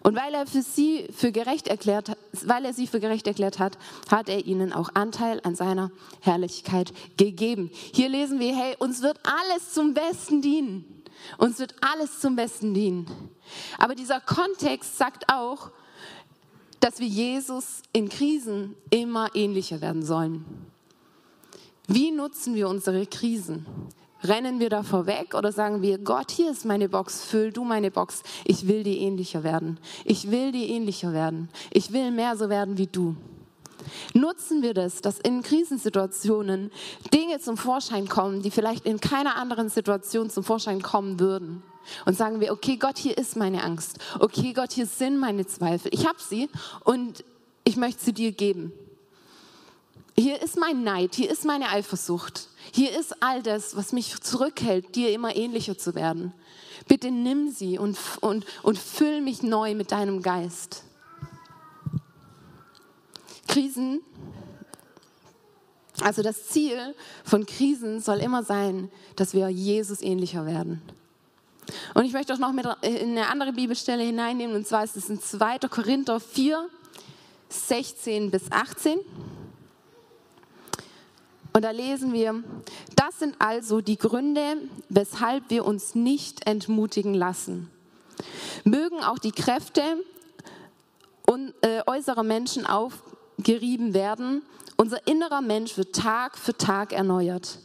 Und 0.01 0.17
weil 0.17 0.35
er 0.35 0.47
für 0.47 0.63
sie 0.63 1.09
für 1.15 1.33
gerecht 1.33 1.69
erklärt, 1.69 2.17
weil 2.45 2.65
er 2.65 2.73
sie 2.73 2.87
für 2.87 3.01
gerecht 3.01 3.27
erklärt 3.27 3.59
hat, 3.59 3.79
hat 4.11 4.29
er 4.29 4.47
ihnen 4.47 4.73
auch 4.73 4.91
Anteil 4.95 5.41
an 5.45 5.55
seiner 5.55 5.91
Herrlichkeit 6.21 6.93
gegeben. 7.17 7.71
Hier 7.73 8.09
lesen 8.09 8.41
wir, 8.41 8.55
hey, 8.55 8.77
uns 8.79 9.03
wird 9.03 9.19
alles 9.23 9.73
zum 9.73 9.95
Besten 9.95 10.43
dienen. 10.43 11.03
Uns 11.39 11.59
wird 11.59 11.75
alles 11.81 12.21
zum 12.21 12.37
Besten 12.37 12.75
dienen. 12.75 13.07
Aber 13.79 13.95
dieser 13.95 14.21
Kontext 14.21 14.99
sagt 14.99 15.33
auch, 15.33 15.71
dass 16.81 16.99
wir 16.99 17.07
Jesus 17.07 17.83
in 17.93 18.09
Krisen 18.09 18.75
immer 18.91 19.31
ähnlicher 19.35 19.81
werden 19.81 20.03
sollen. 20.03 20.45
Wie 21.87 22.11
nutzen 22.11 22.55
wir 22.55 22.69
unsere 22.69 23.07
Krisen? 23.07 23.67
Rennen 24.25 24.61
wir 24.61 24.71
davor 24.71 25.07
weg 25.07 25.35
oder 25.35 25.51
sagen 25.51 25.83
wir, 25.83 25.99
Gott, 25.99 26.31
hier 26.31 26.51
ist 26.51 26.65
meine 26.65 26.89
Box, 26.89 27.25
füll 27.25 27.53
du 27.53 27.65
meine 27.65 27.91
Box. 27.91 28.23
Ich 28.45 28.69
will 28.69 28.85
dir 28.85 28.97
ähnlicher 28.97 29.43
werden. 29.43 29.79
Ich 30.05 30.31
will 30.31 30.53
dir 30.53 30.69
ähnlicher 30.69 31.13
werden. 31.13 31.49
Ich 31.71 31.93
will 31.93 32.11
mehr 32.11 32.37
so 32.37 32.49
werden 32.49 32.79
wie 32.79 32.87
du. 32.87 33.17
Nutzen 34.15 34.63
wir 34.63 34.75
das, 34.75 35.01
dass 35.01 35.19
in 35.19 35.43
Krisensituationen 35.43 36.71
Dinge 37.13 37.41
zum 37.41 37.57
Vorschein 37.57 38.09
kommen, 38.09 38.43
die 38.43 38.51
vielleicht 38.51 38.87
in 38.87 39.01
keiner 39.01 39.37
anderen 39.37 39.69
Situation 39.69 40.31
zum 40.31 40.45
Vorschein 40.45 40.83
kommen 40.83 41.19
würden. 41.19 41.63
Und 42.07 42.17
sagen 42.17 42.41
wir, 42.41 42.53
okay 42.53 42.77
Gott, 42.77 42.99
hier 42.99 43.19
ist 43.19 43.37
meine 43.37 43.65
Angst. 43.65 43.99
Okay 44.21 44.53
Gott, 44.53 44.73
hier 44.73 44.87
sind 44.87 45.19
meine 45.19 45.47
Zweifel. 45.47 45.93
Ich 45.93 46.07
habe 46.07 46.19
sie 46.21 46.49
und 46.85 47.25
ich 47.65 47.77
möchte 47.77 48.05
sie 48.05 48.13
dir 48.13 48.31
geben. 48.31 48.73
Hier 50.17 50.41
ist 50.43 50.59
mein 50.59 50.85
Neid, 50.85 51.15
hier 51.15 51.31
ist 51.31 51.45
meine 51.45 51.71
Eifersucht. 51.71 52.49
Hier 52.71 52.99
ist 52.99 53.23
all 53.23 53.43
das, 53.43 53.77
was 53.77 53.93
mich 53.93 54.21
zurückhält, 54.21 54.95
dir 54.95 55.13
immer 55.13 55.35
ähnlicher 55.35 55.77
zu 55.77 55.95
werden. 55.95 56.33
Bitte 56.87 57.11
nimm 57.11 57.51
sie 57.51 57.79
und, 57.79 57.99
und, 58.21 58.45
und 58.63 58.79
füll 58.79 59.21
mich 59.21 59.43
neu 59.43 59.75
mit 59.75 59.93
deinem 59.93 60.23
Geist. 60.23 60.85
Krisen, 63.49 64.01
also 66.01 66.23
das 66.23 66.49
Ziel 66.49 66.95
von 67.25 67.45
Krisen 67.47 68.01
soll 68.01 68.19
immer 68.19 68.43
sein, 68.43 68.91
dass 69.17 69.35
wir 69.35 69.49
Jesus 69.49 70.01
ähnlicher 70.01 70.47
werden. 70.47 70.81
Und 71.95 72.05
ich 72.05 72.13
möchte 72.13 72.33
auch 72.35 72.39
noch 72.39 72.53
mit 72.53 72.67
in 72.83 73.11
eine 73.11 73.29
andere 73.29 73.53
Bibelstelle 73.53 74.03
hineinnehmen, 74.03 74.57
und 74.57 74.67
zwar 74.67 74.85
ist 74.85 74.97
es 74.97 75.09
in 75.11 75.21
2. 75.21 75.59
Korinther 75.71 76.19
4, 76.19 76.69
16 77.49 78.31
bis 78.31 78.51
18. 78.51 78.99
Und 81.53 81.63
da 81.63 81.71
lesen 81.71 82.13
wir, 82.13 82.43
das 82.97 83.19
sind 83.19 83.37
also 83.39 83.81
die 83.81 83.99
Gründe, 83.99 84.57
weshalb 84.89 85.51
wir 85.51 85.67
uns 85.67 85.95
nicht 85.95 86.47
entmutigen 86.47 87.15
lassen. 87.15 87.71
Mögen 88.65 89.03
auch 89.03 89.19
die 89.19 89.33
Kräfte 89.33 89.83
äh, 91.63 91.81
äußerer 91.87 92.23
Menschen 92.23 92.67
aufgerieben 92.67 93.95
werden, 93.95 94.43
unser 94.77 95.07
innerer 95.07 95.41
Mensch 95.41 95.77
wird 95.77 95.95
Tag 95.95 96.37
für 96.37 96.57
Tag 96.57 96.93
erneuert. 96.93 97.59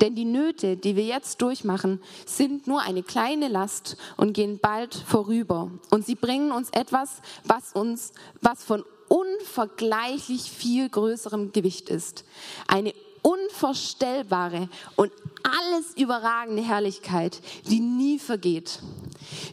Denn 0.00 0.14
die 0.14 0.24
Nöte, 0.24 0.76
die 0.76 0.96
wir 0.96 1.04
jetzt 1.04 1.42
durchmachen, 1.42 2.00
sind 2.26 2.66
nur 2.66 2.80
eine 2.80 3.02
kleine 3.02 3.48
Last 3.48 3.96
und 4.16 4.32
gehen 4.32 4.58
bald 4.60 4.94
vorüber. 4.94 5.70
Und 5.90 6.06
sie 6.06 6.14
bringen 6.14 6.52
uns 6.52 6.70
etwas, 6.70 7.20
was 7.44 7.72
uns, 7.72 8.12
was 8.40 8.64
von 8.64 8.84
unvergleichlich 9.08 10.50
viel 10.50 10.88
größerem 10.88 11.52
Gewicht 11.52 11.88
ist. 11.88 12.24
Eine 12.66 12.94
unvorstellbare 13.24 14.68
und 14.96 15.10
alles 15.42 15.96
überragende 15.96 16.62
Herrlichkeit, 16.62 17.40
die 17.66 17.80
nie 17.80 18.18
vergeht. 18.18 18.80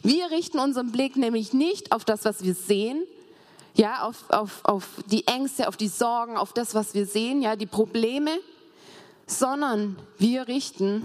Wir 0.02 0.30
richten 0.30 0.58
unseren 0.58 0.92
Blick 0.92 1.16
nämlich 1.16 1.54
nicht 1.54 1.90
auf 1.90 2.04
das, 2.04 2.24
was 2.24 2.44
wir 2.44 2.54
sehen, 2.54 3.02
ja, 3.74 4.02
auf, 4.02 4.28
auf, 4.28 4.60
auf 4.64 4.86
die 5.06 5.26
Ängste, 5.26 5.68
auf 5.68 5.78
die 5.78 5.88
Sorgen, 5.88 6.36
auf 6.36 6.52
das, 6.52 6.74
was 6.74 6.92
wir 6.92 7.06
sehen, 7.06 7.40
ja, 7.40 7.56
die 7.56 7.66
Probleme, 7.66 8.38
sondern 9.26 9.96
wir 10.18 10.48
richten 10.48 11.02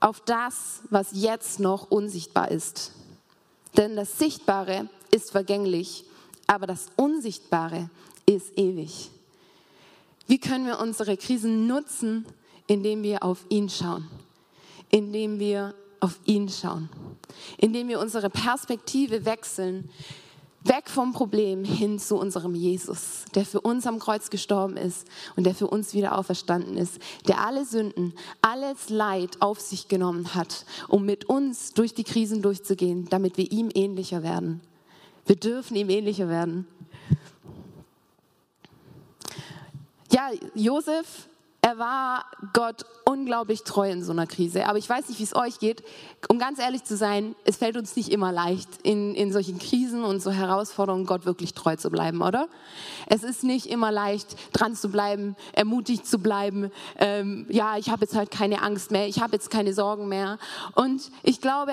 auf 0.00 0.20
das, 0.20 0.80
was 0.90 1.08
jetzt 1.12 1.60
noch 1.60 1.90
unsichtbar 1.90 2.50
ist. 2.50 2.92
Denn 3.76 3.94
das 3.94 4.18
Sichtbare 4.18 4.88
ist 5.12 5.30
vergänglich, 5.30 6.04
aber 6.48 6.66
das 6.66 6.86
Unsichtbare 6.96 7.88
ist 8.26 8.58
ewig. 8.58 9.10
Wie 10.28 10.38
können 10.38 10.66
wir 10.66 10.78
unsere 10.78 11.16
Krisen 11.16 11.66
nutzen, 11.66 12.26
indem 12.66 13.02
wir 13.02 13.24
auf 13.24 13.46
ihn 13.48 13.70
schauen? 13.70 14.06
Indem 14.90 15.38
wir 15.38 15.74
auf 16.00 16.20
ihn 16.26 16.50
schauen. 16.50 16.90
Indem 17.56 17.88
wir 17.88 17.98
unsere 17.98 18.28
Perspektive 18.28 19.24
wechseln. 19.24 19.88
Weg 20.64 20.90
vom 20.90 21.14
Problem 21.14 21.64
hin 21.64 21.98
zu 21.98 22.16
unserem 22.16 22.54
Jesus, 22.54 23.24
der 23.34 23.46
für 23.46 23.60
uns 23.60 23.86
am 23.86 23.98
Kreuz 24.00 24.28
gestorben 24.28 24.76
ist 24.76 25.06
und 25.36 25.44
der 25.44 25.54
für 25.54 25.68
uns 25.68 25.94
wieder 25.94 26.18
auferstanden 26.18 26.76
ist, 26.76 26.98
der 27.26 27.40
alle 27.46 27.64
Sünden, 27.64 28.12
alles 28.42 28.90
Leid 28.90 29.40
auf 29.40 29.60
sich 29.60 29.88
genommen 29.88 30.34
hat, 30.34 30.66
um 30.88 31.06
mit 31.06 31.24
uns 31.26 31.72
durch 31.72 31.94
die 31.94 32.04
Krisen 32.04 32.42
durchzugehen, 32.42 33.08
damit 33.08 33.38
wir 33.38 33.50
ihm 33.50 33.70
ähnlicher 33.72 34.22
werden. 34.22 34.60
Wir 35.24 35.36
dürfen 35.36 35.76
ihm 35.76 35.88
ähnlicher 35.88 36.28
werden. 36.28 36.66
Ja, 40.18 40.30
Josef, 40.56 41.28
er 41.60 41.78
war 41.78 42.24
Gott 42.52 42.84
unglaublich 43.04 43.62
treu 43.62 43.88
in 43.88 44.02
so 44.02 44.10
einer 44.10 44.26
Krise. 44.26 44.66
Aber 44.66 44.76
ich 44.76 44.88
weiß 44.88 45.08
nicht, 45.08 45.20
wie 45.20 45.22
es 45.22 45.36
euch 45.36 45.60
geht. 45.60 45.84
Um 46.28 46.40
ganz 46.40 46.58
ehrlich 46.58 46.82
zu 46.82 46.96
sein, 46.96 47.36
es 47.44 47.58
fällt 47.58 47.76
uns 47.76 47.94
nicht 47.94 48.08
immer 48.08 48.32
leicht, 48.32 48.68
in, 48.82 49.14
in 49.14 49.32
solchen 49.32 49.60
Krisen 49.60 50.02
und 50.02 50.20
so 50.20 50.32
Herausforderungen 50.32 51.06
Gott 51.06 51.24
wirklich 51.24 51.54
treu 51.54 51.76
zu 51.76 51.88
bleiben, 51.88 52.20
oder? 52.20 52.48
Es 53.06 53.22
ist 53.22 53.44
nicht 53.44 53.66
immer 53.66 53.92
leicht, 53.92 54.34
dran 54.52 54.74
zu 54.74 54.88
bleiben, 54.88 55.36
ermutigt 55.52 56.04
zu 56.04 56.18
bleiben. 56.18 56.72
Ähm, 56.96 57.46
ja, 57.48 57.76
ich 57.76 57.88
habe 57.88 58.00
jetzt 58.00 58.16
halt 58.16 58.32
keine 58.32 58.60
Angst 58.62 58.90
mehr, 58.90 59.06
ich 59.06 59.20
habe 59.20 59.34
jetzt 59.34 59.50
keine 59.50 59.72
Sorgen 59.72 60.08
mehr. 60.08 60.38
Und 60.74 61.12
ich 61.22 61.40
glaube, 61.40 61.72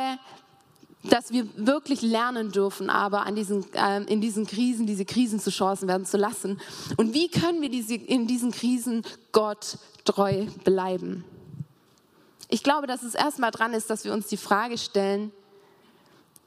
dass 1.09 1.31
wir 1.31 1.47
wirklich 1.55 2.01
lernen 2.01 2.51
dürfen, 2.51 2.89
aber 2.89 3.25
an 3.25 3.35
diesen, 3.35 3.71
äh, 3.73 4.03
in 4.03 4.21
diesen 4.21 4.45
Krisen, 4.47 4.87
diese 4.87 5.05
Krisen 5.05 5.39
zu 5.39 5.49
Chancen 5.49 5.87
werden 5.87 6.05
zu 6.05 6.17
lassen. 6.17 6.59
Und 6.97 7.13
wie 7.13 7.29
können 7.29 7.61
wir 7.61 7.69
diese, 7.69 7.95
in 7.95 8.27
diesen 8.27 8.51
Krisen 8.51 9.03
Gott 9.31 9.77
treu 10.03 10.45
bleiben? 10.63 11.23
Ich 12.49 12.63
glaube, 12.63 12.87
dass 12.87 13.03
es 13.03 13.15
erstmal 13.15 13.51
dran 13.51 13.73
ist, 13.73 13.89
dass 13.89 14.05
wir 14.05 14.13
uns 14.13 14.27
die 14.27 14.37
Frage 14.37 14.77
stellen, 14.77 15.31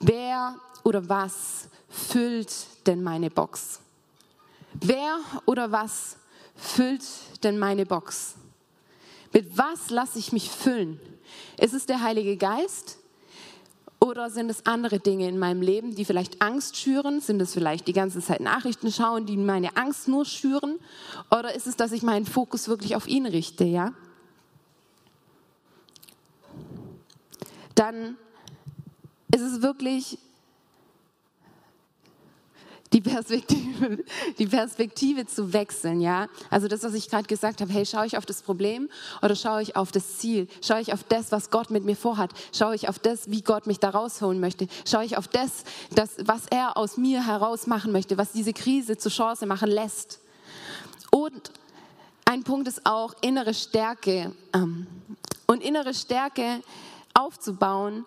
wer 0.00 0.56
oder 0.84 1.08
was 1.08 1.68
füllt 1.88 2.52
denn 2.86 3.02
meine 3.02 3.30
Box? 3.30 3.80
Wer 4.74 5.18
oder 5.46 5.72
was 5.72 6.16
füllt 6.54 7.04
denn 7.42 7.58
meine 7.58 7.84
Box? 7.84 8.34
Mit 9.32 9.58
was 9.58 9.90
lasse 9.90 10.18
ich 10.18 10.32
mich 10.32 10.50
füllen? 10.50 11.00
Ist 11.58 11.74
es 11.74 11.86
der 11.86 12.02
Heilige 12.02 12.36
Geist? 12.36 12.98
Oder 14.08 14.30
sind 14.30 14.50
es 14.50 14.64
andere 14.64 15.00
Dinge 15.00 15.28
in 15.28 15.38
meinem 15.38 15.60
Leben, 15.60 15.94
die 15.94 16.06
vielleicht 16.06 16.40
Angst 16.40 16.78
schüren? 16.78 17.20
Sind 17.20 17.42
es 17.42 17.52
vielleicht 17.52 17.86
die 17.86 17.92
ganze 17.92 18.22
Zeit 18.22 18.40
Nachrichten 18.40 18.90
schauen, 18.90 19.26
die 19.26 19.36
meine 19.36 19.76
Angst 19.76 20.08
nur 20.08 20.24
schüren? 20.24 20.78
Oder 21.30 21.54
ist 21.54 21.66
es, 21.66 21.76
dass 21.76 21.92
ich 21.92 22.02
meinen 22.02 22.24
Fokus 22.24 22.68
wirklich 22.68 22.96
auf 22.96 23.06
ihn 23.06 23.26
richte, 23.26 23.64
ja? 23.64 23.92
Dann 27.74 28.16
ist 29.34 29.42
es 29.42 29.60
wirklich 29.60 30.18
die 32.92 33.00
Perspektive, 33.00 34.04
die 34.38 34.46
Perspektive 34.46 35.26
zu 35.26 35.52
wechseln, 35.52 36.00
ja. 36.00 36.28
Also 36.50 36.68
das, 36.68 36.82
was 36.82 36.94
ich 36.94 37.08
gerade 37.08 37.26
gesagt 37.26 37.60
habe, 37.60 37.72
hey, 37.72 37.84
schaue 37.84 38.06
ich 38.06 38.16
auf 38.16 38.26
das 38.26 38.42
Problem 38.42 38.88
oder 39.22 39.36
schaue 39.36 39.62
ich 39.62 39.76
auf 39.76 39.92
das 39.92 40.18
Ziel? 40.18 40.48
Schaue 40.62 40.80
ich 40.80 40.92
auf 40.92 41.04
das, 41.04 41.32
was 41.32 41.50
Gott 41.50 41.70
mit 41.70 41.84
mir 41.84 41.96
vorhat? 41.96 42.30
Schaue 42.52 42.74
ich 42.74 42.88
auf 42.88 42.98
das, 42.98 43.30
wie 43.30 43.42
Gott 43.42 43.66
mich 43.66 43.78
da 43.78 43.90
rausholen 43.90 44.40
möchte? 44.40 44.68
Schaue 44.86 45.04
ich 45.04 45.16
auf 45.16 45.28
das, 45.28 45.64
das, 45.94 46.16
was 46.24 46.46
er 46.50 46.76
aus 46.76 46.96
mir 46.96 47.26
heraus 47.26 47.66
machen 47.66 47.92
möchte, 47.92 48.18
was 48.18 48.32
diese 48.32 48.52
Krise 48.52 48.96
zur 48.96 49.12
Chance 49.12 49.46
machen 49.46 49.70
lässt? 49.70 50.20
Und 51.10 51.50
ein 52.24 52.44
Punkt 52.44 52.68
ist 52.68 52.84
auch 52.84 53.14
innere 53.22 53.54
Stärke. 53.54 54.34
Ähm, 54.54 54.86
und 55.50 55.62
innere 55.62 55.94
Stärke 55.94 56.60
aufzubauen, 57.14 58.04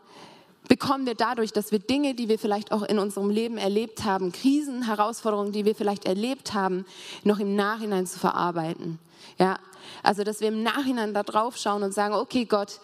bekommen 0.72 1.06
wir 1.06 1.16
dadurch, 1.16 1.52
dass 1.52 1.74
wir 1.74 1.80
Dinge, 1.80 2.16
die 2.16 2.30
wir 2.30 2.40
vielleicht 2.40 2.72
auch 2.72 2.84
in 2.84 2.98
unserem 2.98 3.30
Leben 3.30 3.58
erlebt 3.58 4.06
haben, 4.06 4.32
Krisen, 4.32 4.84
Herausforderungen, 4.84 5.52
die 5.52 5.66
wir 5.66 5.76
vielleicht 5.76 6.06
erlebt 6.06 6.54
haben, 6.54 6.86
noch 7.26 7.40
im 7.40 7.58
Nachhinein 7.58 8.08
zu 8.08 8.18
verarbeiten. 8.18 8.98
Ja, 9.38 9.60
also 10.02 10.24
dass 10.24 10.40
wir 10.40 10.48
im 10.48 10.64
Nachhinein 10.64 11.14
da 11.14 11.24
drauf 11.24 11.58
schauen 11.58 11.84
und 11.84 11.94
sagen, 11.94 12.14
okay 12.14 12.46
Gott, 12.46 12.80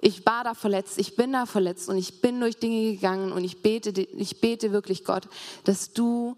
ich 0.00 0.24
war 0.24 0.44
da 0.44 0.54
verletzt, 0.54 0.96
ich 0.96 1.16
bin 1.16 1.32
da 1.32 1.44
verletzt 1.44 1.88
und 1.88 1.98
ich 1.98 2.20
bin 2.20 2.38
durch 2.38 2.58
Dinge 2.58 2.92
gegangen 2.92 3.32
und 3.32 3.42
ich 3.42 3.62
bete, 3.62 3.90
ich 4.00 4.40
bete 4.40 4.70
wirklich 4.70 5.04
Gott, 5.04 5.26
dass 5.64 5.92
du 5.92 6.36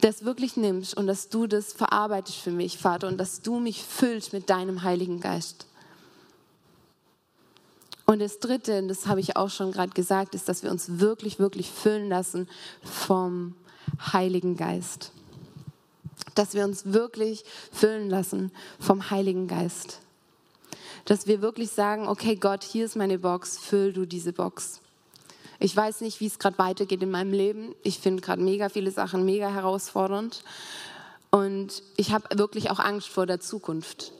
das 0.00 0.24
wirklich 0.24 0.56
nimmst 0.56 0.96
und 0.96 1.06
dass 1.06 1.28
du 1.28 1.46
das 1.46 1.72
verarbeitest 1.72 2.38
für 2.38 2.50
mich, 2.50 2.76
Vater, 2.76 3.06
und 3.06 3.18
dass 3.18 3.40
du 3.40 3.60
mich 3.60 3.84
füllst 3.84 4.32
mit 4.32 4.50
deinem 4.50 4.82
Heiligen 4.82 5.20
Geist. 5.20 5.67
Und 8.08 8.20
das 8.20 8.38
Dritte, 8.38 8.86
das 8.86 9.06
habe 9.06 9.20
ich 9.20 9.36
auch 9.36 9.50
schon 9.50 9.70
gerade 9.70 9.92
gesagt, 9.92 10.34
ist, 10.34 10.48
dass 10.48 10.62
wir 10.62 10.70
uns 10.70 10.98
wirklich, 10.98 11.38
wirklich 11.38 11.70
füllen 11.70 12.08
lassen 12.08 12.48
vom 12.82 13.54
Heiligen 14.00 14.56
Geist. 14.56 15.12
Dass 16.34 16.54
wir 16.54 16.64
uns 16.64 16.86
wirklich 16.86 17.44
füllen 17.70 18.08
lassen 18.08 18.50
vom 18.80 19.10
Heiligen 19.10 19.46
Geist. 19.46 20.00
Dass 21.04 21.26
wir 21.26 21.42
wirklich 21.42 21.70
sagen, 21.70 22.08
okay 22.08 22.36
Gott, 22.36 22.64
hier 22.64 22.86
ist 22.86 22.96
meine 22.96 23.18
Box, 23.18 23.58
füll 23.58 23.92
du 23.92 24.06
diese 24.06 24.32
Box. 24.32 24.80
Ich 25.58 25.76
weiß 25.76 26.00
nicht, 26.00 26.18
wie 26.20 26.28
es 26.28 26.38
gerade 26.38 26.56
weitergeht 26.56 27.02
in 27.02 27.10
meinem 27.10 27.34
Leben. 27.34 27.74
Ich 27.82 27.98
finde 27.98 28.22
gerade 28.22 28.40
mega 28.40 28.70
viele 28.70 28.90
Sachen 28.90 29.26
mega 29.26 29.50
herausfordernd. 29.50 30.44
Und 31.30 31.82
ich 31.98 32.12
habe 32.12 32.38
wirklich 32.38 32.70
auch 32.70 32.78
Angst 32.78 33.08
vor 33.08 33.26
der 33.26 33.40
Zukunft. 33.40 34.14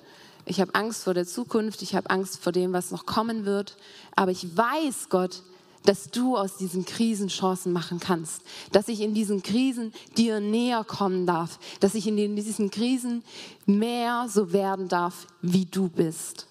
Ich 0.48 0.62
habe 0.62 0.74
Angst 0.74 1.04
vor 1.04 1.12
der 1.12 1.26
Zukunft, 1.26 1.82
ich 1.82 1.94
habe 1.94 2.08
Angst 2.08 2.42
vor 2.42 2.52
dem, 2.52 2.72
was 2.72 2.90
noch 2.90 3.04
kommen 3.04 3.44
wird. 3.44 3.76
Aber 4.16 4.30
ich 4.30 4.56
weiß, 4.56 5.10
Gott, 5.10 5.42
dass 5.84 6.10
du 6.10 6.36
aus 6.36 6.56
diesen 6.56 6.86
Krisen 6.86 7.28
Chancen 7.28 7.72
machen 7.72 8.00
kannst, 8.00 8.42
dass 8.72 8.88
ich 8.88 9.02
in 9.02 9.12
diesen 9.12 9.42
Krisen 9.42 9.92
dir 10.16 10.40
näher 10.40 10.84
kommen 10.84 11.26
darf, 11.26 11.58
dass 11.80 11.94
ich 11.94 12.06
in 12.06 12.16
diesen 12.34 12.70
Krisen 12.70 13.22
mehr 13.66 14.26
so 14.28 14.52
werden 14.52 14.88
darf, 14.88 15.26
wie 15.42 15.66
du 15.66 15.88
bist. 15.88 16.46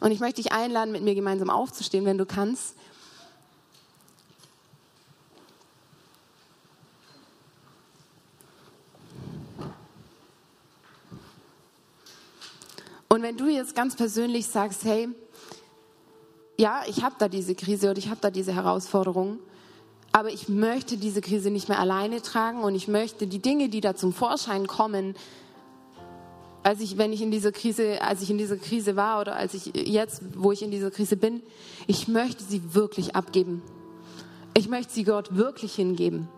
Und 0.00 0.10
ich 0.10 0.20
möchte 0.20 0.42
dich 0.42 0.52
einladen, 0.52 0.90
mit 0.92 1.02
mir 1.02 1.14
gemeinsam 1.14 1.48
aufzustehen, 1.48 2.04
wenn 2.04 2.18
du 2.18 2.26
kannst. 2.26 2.74
Und 13.14 13.22
wenn 13.22 13.36
du 13.36 13.46
jetzt 13.46 13.76
ganz 13.76 13.94
persönlich 13.94 14.48
sagst, 14.48 14.84
hey, 14.84 15.08
ja, 16.58 16.82
ich 16.88 17.04
habe 17.04 17.14
da 17.16 17.28
diese 17.28 17.54
Krise 17.54 17.90
oder 17.90 17.98
ich 17.98 18.08
habe 18.08 18.18
da 18.20 18.28
diese 18.28 18.52
Herausforderung, 18.52 19.38
aber 20.10 20.32
ich 20.32 20.48
möchte 20.48 20.96
diese 20.96 21.20
Krise 21.20 21.52
nicht 21.52 21.68
mehr 21.68 21.78
alleine 21.78 22.22
tragen 22.22 22.64
und 22.64 22.74
ich 22.74 22.88
möchte 22.88 23.28
die 23.28 23.38
Dinge, 23.38 23.68
die 23.68 23.80
da 23.80 23.94
zum 23.94 24.12
Vorschein 24.12 24.66
kommen, 24.66 25.14
als 26.64 26.80
ich, 26.80 26.98
wenn 26.98 27.12
ich 27.12 27.22
in 27.22 27.30
dieser 27.30 27.52
Krise, 27.52 28.02
als 28.02 28.20
ich 28.20 28.30
in 28.30 28.38
dieser 28.38 28.56
Krise 28.56 28.96
war 28.96 29.20
oder 29.20 29.36
als 29.36 29.54
ich 29.54 29.66
jetzt, 29.76 30.20
wo 30.34 30.50
ich 30.50 30.62
in 30.62 30.72
dieser 30.72 30.90
Krise 30.90 31.16
bin, 31.16 31.40
ich 31.86 32.08
möchte 32.08 32.42
sie 32.42 32.74
wirklich 32.74 33.14
abgeben. 33.14 33.62
Ich 34.54 34.68
möchte 34.68 34.92
sie 34.92 35.04
Gott 35.04 35.36
wirklich 35.36 35.76
hingeben. 35.76 36.28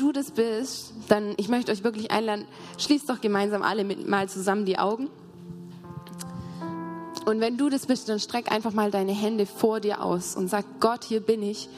Du 0.00 0.12
das 0.12 0.30
bist, 0.30 0.92
dann, 1.08 1.34
ich 1.36 1.48
möchte 1.48 1.72
euch 1.72 1.84
wirklich 1.84 2.10
einladen, 2.10 2.46
schließt 2.78 3.08
doch 3.08 3.20
gemeinsam 3.20 3.62
alle 3.62 3.84
mit, 3.84 4.08
mal 4.08 4.28
zusammen 4.28 4.64
die 4.64 4.78
Augen. 4.78 5.08
Und 7.26 7.40
wenn 7.40 7.56
du 7.56 7.68
das 7.68 7.86
bist, 7.86 8.08
dann 8.08 8.18
streck 8.18 8.50
einfach 8.50 8.72
mal 8.72 8.90
deine 8.90 9.12
Hände 9.12 9.46
vor 9.46 9.80
dir 9.80 10.02
aus 10.02 10.36
und 10.36 10.48
sag, 10.48 10.64
Gott, 10.80 11.04
hier 11.04 11.20
bin 11.20 11.42
ich. 11.42 11.68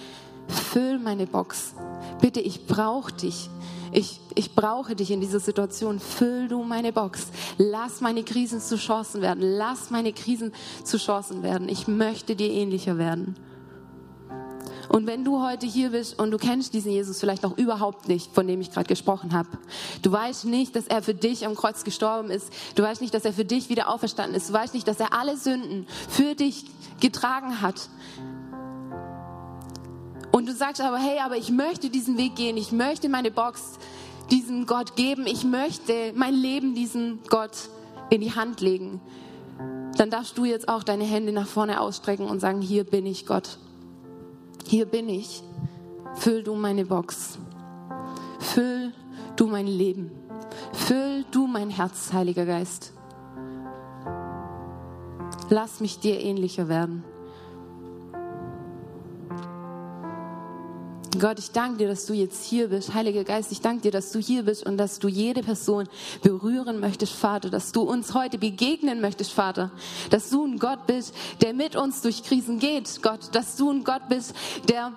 Füll 0.48 0.98
meine 0.98 1.26
Box. 1.26 1.74
Bitte, 2.20 2.40
ich 2.40 2.66
brauche 2.66 3.12
dich. 3.12 3.50
Ich, 3.92 4.20
ich 4.34 4.54
brauche 4.54 4.96
dich 4.96 5.10
in 5.10 5.20
dieser 5.20 5.40
Situation. 5.40 6.00
Füll 6.00 6.48
du 6.48 6.62
meine 6.62 6.92
Box. 6.92 7.26
Lass 7.58 8.00
meine 8.00 8.22
Krisen 8.22 8.60
zu 8.60 8.76
Chancen 8.76 9.20
werden. 9.20 9.42
Lass 9.42 9.90
meine 9.90 10.12
Krisen 10.12 10.52
zu 10.84 10.96
Chancen 10.96 11.42
werden. 11.42 11.68
Ich 11.68 11.86
möchte 11.86 12.34
dir 12.34 12.50
ähnlicher 12.50 12.96
werden. 12.96 13.36
Und 14.92 15.06
wenn 15.06 15.24
du 15.24 15.42
heute 15.42 15.64
hier 15.66 15.90
bist 15.90 16.18
und 16.18 16.30
du 16.30 16.36
kennst 16.36 16.74
diesen 16.74 16.92
Jesus 16.92 17.18
vielleicht 17.18 17.42
noch 17.42 17.56
überhaupt 17.56 18.08
nicht, 18.08 18.34
von 18.34 18.46
dem 18.46 18.60
ich 18.60 18.70
gerade 18.70 18.86
gesprochen 18.86 19.32
habe, 19.32 19.48
du 20.02 20.12
weißt 20.12 20.44
nicht, 20.44 20.76
dass 20.76 20.86
er 20.86 21.02
für 21.02 21.14
dich 21.14 21.46
am 21.46 21.54
Kreuz 21.54 21.82
gestorben 21.82 22.28
ist, 22.28 22.52
du 22.74 22.82
weißt 22.82 23.00
nicht, 23.00 23.14
dass 23.14 23.24
er 23.24 23.32
für 23.32 23.46
dich 23.46 23.70
wieder 23.70 23.88
auferstanden 23.88 24.36
ist, 24.36 24.50
du 24.50 24.52
weißt 24.52 24.74
nicht, 24.74 24.86
dass 24.86 25.00
er 25.00 25.14
alle 25.14 25.38
Sünden 25.38 25.86
für 26.10 26.34
dich 26.34 26.66
getragen 27.00 27.62
hat. 27.62 27.88
Und 30.30 30.46
du 30.46 30.52
sagst 30.52 30.82
aber, 30.82 30.98
hey, 30.98 31.20
aber 31.20 31.38
ich 31.38 31.50
möchte 31.50 31.88
diesen 31.88 32.18
Weg 32.18 32.36
gehen, 32.36 32.58
ich 32.58 32.70
möchte 32.70 33.08
meine 33.08 33.30
Box 33.30 33.78
diesem 34.30 34.66
Gott 34.66 34.94
geben, 34.94 35.26
ich 35.26 35.42
möchte 35.42 36.12
mein 36.14 36.34
Leben 36.34 36.74
diesem 36.74 37.20
Gott 37.30 37.70
in 38.10 38.20
die 38.20 38.34
Hand 38.34 38.60
legen. 38.60 39.00
Dann 39.96 40.10
darfst 40.10 40.36
du 40.36 40.44
jetzt 40.44 40.68
auch 40.68 40.82
deine 40.82 41.04
Hände 41.04 41.32
nach 41.32 41.46
vorne 41.46 41.80
ausstrecken 41.80 42.26
und 42.26 42.40
sagen, 42.40 42.60
hier 42.60 42.84
bin 42.84 43.06
ich 43.06 43.24
Gott. 43.24 43.58
Hier 44.66 44.86
bin 44.86 45.08
ich. 45.08 45.42
Füll 46.14 46.42
du 46.42 46.54
meine 46.54 46.84
Box. 46.84 47.38
Füll 48.38 48.92
du 49.36 49.46
mein 49.46 49.66
Leben. 49.66 50.10
Füll 50.72 51.24
du 51.30 51.46
mein 51.46 51.70
Herz, 51.70 52.12
Heiliger 52.12 52.44
Geist. 52.44 52.92
Lass 55.48 55.80
mich 55.80 55.98
dir 55.98 56.20
ähnlicher 56.20 56.68
werden. 56.68 57.04
Gott, 61.18 61.38
ich 61.38 61.50
danke 61.50 61.78
dir, 61.78 61.88
dass 61.88 62.06
du 62.06 62.14
jetzt 62.14 62.44
hier 62.44 62.68
bist. 62.68 62.94
Heiliger 62.94 63.24
Geist, 63.24 63.52
ich 63.52 63.60
danke 63.60 63.82
dir, 63.82 63.90
dass 63.90 64.12
du 64.12 64.18
hier 64.18 64.44
bist 64.44 64.64
und 64.64 64.78
dass 64.78 64.98
du 64.98 65.08
jede 65.08 65.42
Person 65.42 65.86
berühren 66.22 66.80
möchtest, 66.80 67.12
Vater, 67.12 67.50
dass 67.50 67.72
du 67.72 67.82
uns 67.82 68.14
heute 68.14 68.38
begegnen 68.38 69.02
möchtest, 69.02 69.32
Vater, 69.32 69.70
dass 70.08 70.30
du 70.30 70.44
ein 70.44 70.58
Gott 70.58 70.86
bist, 70.86 71.14
der 71.42 71.52
mit 71.52 71.76
uns 71.76 72.00
durch 72.00 72.22
Krisen 72.22 72.58
geht, 72.58 73.02
Gott, 73.02 73.20
dass 73.32 73.56
du 73.56 73.70
ein 73.70 73.84
Gott 73.84 74.08
bist, 74.08 74.34
der 74.68 74.92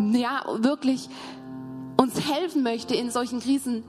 ja 0.00 0.42
wirklich 0.56 1.08
uns 1.96 2.20
helfen 2.28 2.64
möchte, 2.64 2.96
in 2.96 3.12
solchen 3.12 3.38
Krisen 3.38 3.84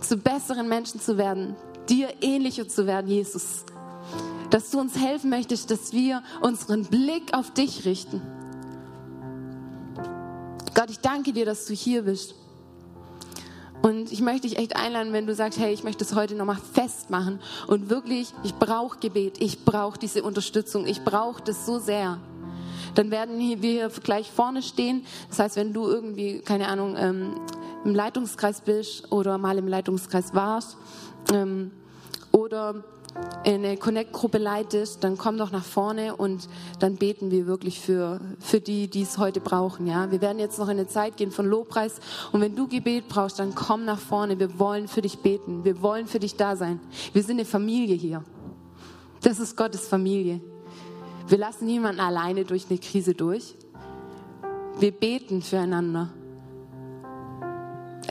zu 0.00 0.16
besseren 0.16 0.68
Menschen 0.68 1.00
zu 1.00 1.16
werden, 1.16 1.54
dir 1.88 2.08
ähnlicher 2.22 2.66
zu 2.66 2.88
werden, 2.88 3.08
Jesus. 3.08 3.64
Dass 4.50 4.70
du 4.72 4.80
uns 4.80 4.98
helfen 4.98 5.30
möchtest, 5.30 5.70
dass 5.70 5.92
wir 5.92 6.24
unseren 6.40 6.86
Blick 6.86 7.34
auf 7.34 7.52
dich 7.52 7.84
richten 7.84 8.20
Gott, 10.80 10.88
ich 10.88 11.00
danke 11.00 11.34
dir, 11.34 11.44
dass 11.44 11.66
du 11.66 11.74
hier 11.74 12.04
bist. 12.04 12.34
Und 13.82 14.10
ich 14.10 14.22
möchte 14.22 14.48
dich 14.48 14.56
echt 14.56 14.76
einladen, 14.76 15.12
wenn 15.12 15.26
du 15.26 15.34
sagst, 15.34 15.58
hey, 15.58 15.74
ich 15.74 15.84
möchte 15.84 16.04
es 16.04 16.14
heute 16.14 16.34
nochmal 16.34 16.56
festmachen 16.56 17.38
und 17.66 17.90
wirklich, 17.90 18.32
ich 18.44 18.54
brauche 18.54 18.98
Gebet, 18.98 19.42
ich 19.42 19.66
brauche 19.66 19.98
diese 19.98 20.22
Unterstützung, 20.22 20.86
ich 20.86 21.04
brauche 21.04 21.42
das 21.42 21.66
so 21.66 21.78
sehr. 21.78 22.18
Dann 22.94 23.10
werden 23.10 23.38
wir 23.38 23.56
hier 23.58 23.90
gleich 23.90 24.30
vorne 24.30 24.62
stehen. 24.62 25.04
Das 25.28 25.40
heißt, 25.40 25.56
wenn 25.56 25.74
du 25.74 25.86
irgendwie, 25.86 26.40
keine 26.40 26.68
Ahnung, 26.68 26.96
ähm, 26.96 27.34
im 27.84 27.94
Leitungskreis 27.94 28.62
bist 28.62 29.12
oder 29.12 29.36
mal 29.36 29.58
im 29.58 29.68
Leitungskreis 29.68 30.32
warst 30.32 30.78
ähm, 31.30 31.72
oder 32.32 32.84
eine 33.44 33.76
Connect-Gruppe 33.76 34.38
leitest, 34.38 35.02
dann 35.02 35.16
komm 35.16 35.38
doch 35.38 35.50
nach 35.50 35.64
vorne 35.64 36.16
und 36.16 36.48
dann 36.78 36.96
beten 36.96 37.30
wir 37.30 37.46
wirklich 37.46 37.80
für, 37.80 38.20
für 38.38 38.60
die, 38.60 38.88
die 38.88 39.02
es 39.02 39.18
heute 39.18 39.40
brauchen. 39.40 39.86
Ja? 39.86 40.10
Wir 40.10 40.20
werden 40.20 40.38
jetzt 40.38 40.58
noch 40.58 40.68
in 40.68 40.78
eine 40.78 40.86
Zeit 40.86 41.16
gehen 41.16 41.30
von 41.30 41.46
Lobpreis 41.46 42.00
und 42.32 42.40
wenn 42.40 42.54
du 42.54 42.68
Gebet 42.68 43.08
brauchst, 43.08 43.38
dann 43.38 43.54
komm 43.54 43.84
nach 43.84 43.98
vorne. 43.98 44.38
Wir 44.38 44.58
wollen 44.58 44.88
für 44.88 45.02
dich 45.02 45.18
beten. 45.18 45.64
Wir 45.64 45.82
wollen 45.82 46.06
für 46.06 46.18
dich 46.18 46.36
da 46.36 46.56
sein. 46.56 46.80
Wir 47.12 47.22
sind 47.22 47.38
eine 47.38 47.44
Familie 47.44 47.96
hier. 47.96 48.24
Das 49.22 49.38
ist 49.38 49.56
Gottes 49.56 49.88
Familie. 49.88 50.40
Wir 51.28 51.38
lassen 51.38 51.66
niemanden 51.66 52.00
alleine 52.00 52.44
durch 52.44 52.66
eine 52.68 52.78
Krise 52.78 53.14
durch. 53.14 53.54
Wir 54.78 54.92
beten 54.92 55.42
füreinander. 55.42 56.10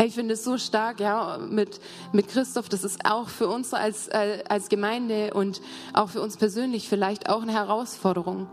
Ich 0.05 0.15
finde 0.15 0.35
es 0.35 0.45
so 0.45 0.57
stark, 0.57 1.01
ja, 1.01 1.37
mit, 1.37 1.81
mit 2.13 2.29
Christoph, 2.29 2.69
das 2.69 2.85
ist 2.85 3.05
auch 3.05 3.27
für 3.27 3.49
uns 3.49 3.73
als, 3.73 4.07
äh, 4.07 4.43
als 4.47 4.69
Gemeinde 4.69 5.33
und 5.33 5.61
auch 5.93 6.09
für 6.09 6.21
uns 6.21 6.37
persönlich 6.37 6.87
vielleicht 6.87 7.29
auch 7.29 7.41
eine 7.41 7.51
Herausforderung. 7.51 8.47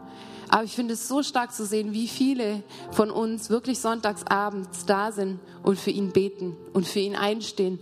Aber 0.48 0.64
ich 0.64 0.74
finde 0.74 0.94
es 0.94 1.06
so 1.06 1.22
stark 1.22 1.52
zu 1.52 1.64
sehen, 1.64 1.92
wie 1.92 2.08
viele 2.08 2.64
von 2.90 3.10
uns 3.10 3.48
wirklich 3.48 3.78
sonntagsabends 3.78 4.86
da 4.86 5.12
sind 5.12 5.38
und 5.62 5.78
für 5.78 5.90
ihn 5.90 6.12
beten 6.12 6.56
und 6.72 6.86
für 6.86 7.00
ihn 7.00 7.14
einstehen. 7.14 7.78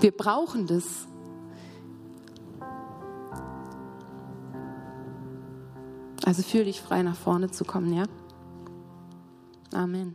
Wir 0.00 0.12
brauchen 0.12 0.66
das. 0.66 1.06
Also 6.24 6.42
fühle 6.42 6.64
dich 6.64 6.80
frei, 6.80 7.02
nach 7.02 7.16
vorne 7.16 7.50
zu 7.50 7.64
kommen, 7.64 7.92
ja? 7.92 8.04
Amen. 9.74 10.14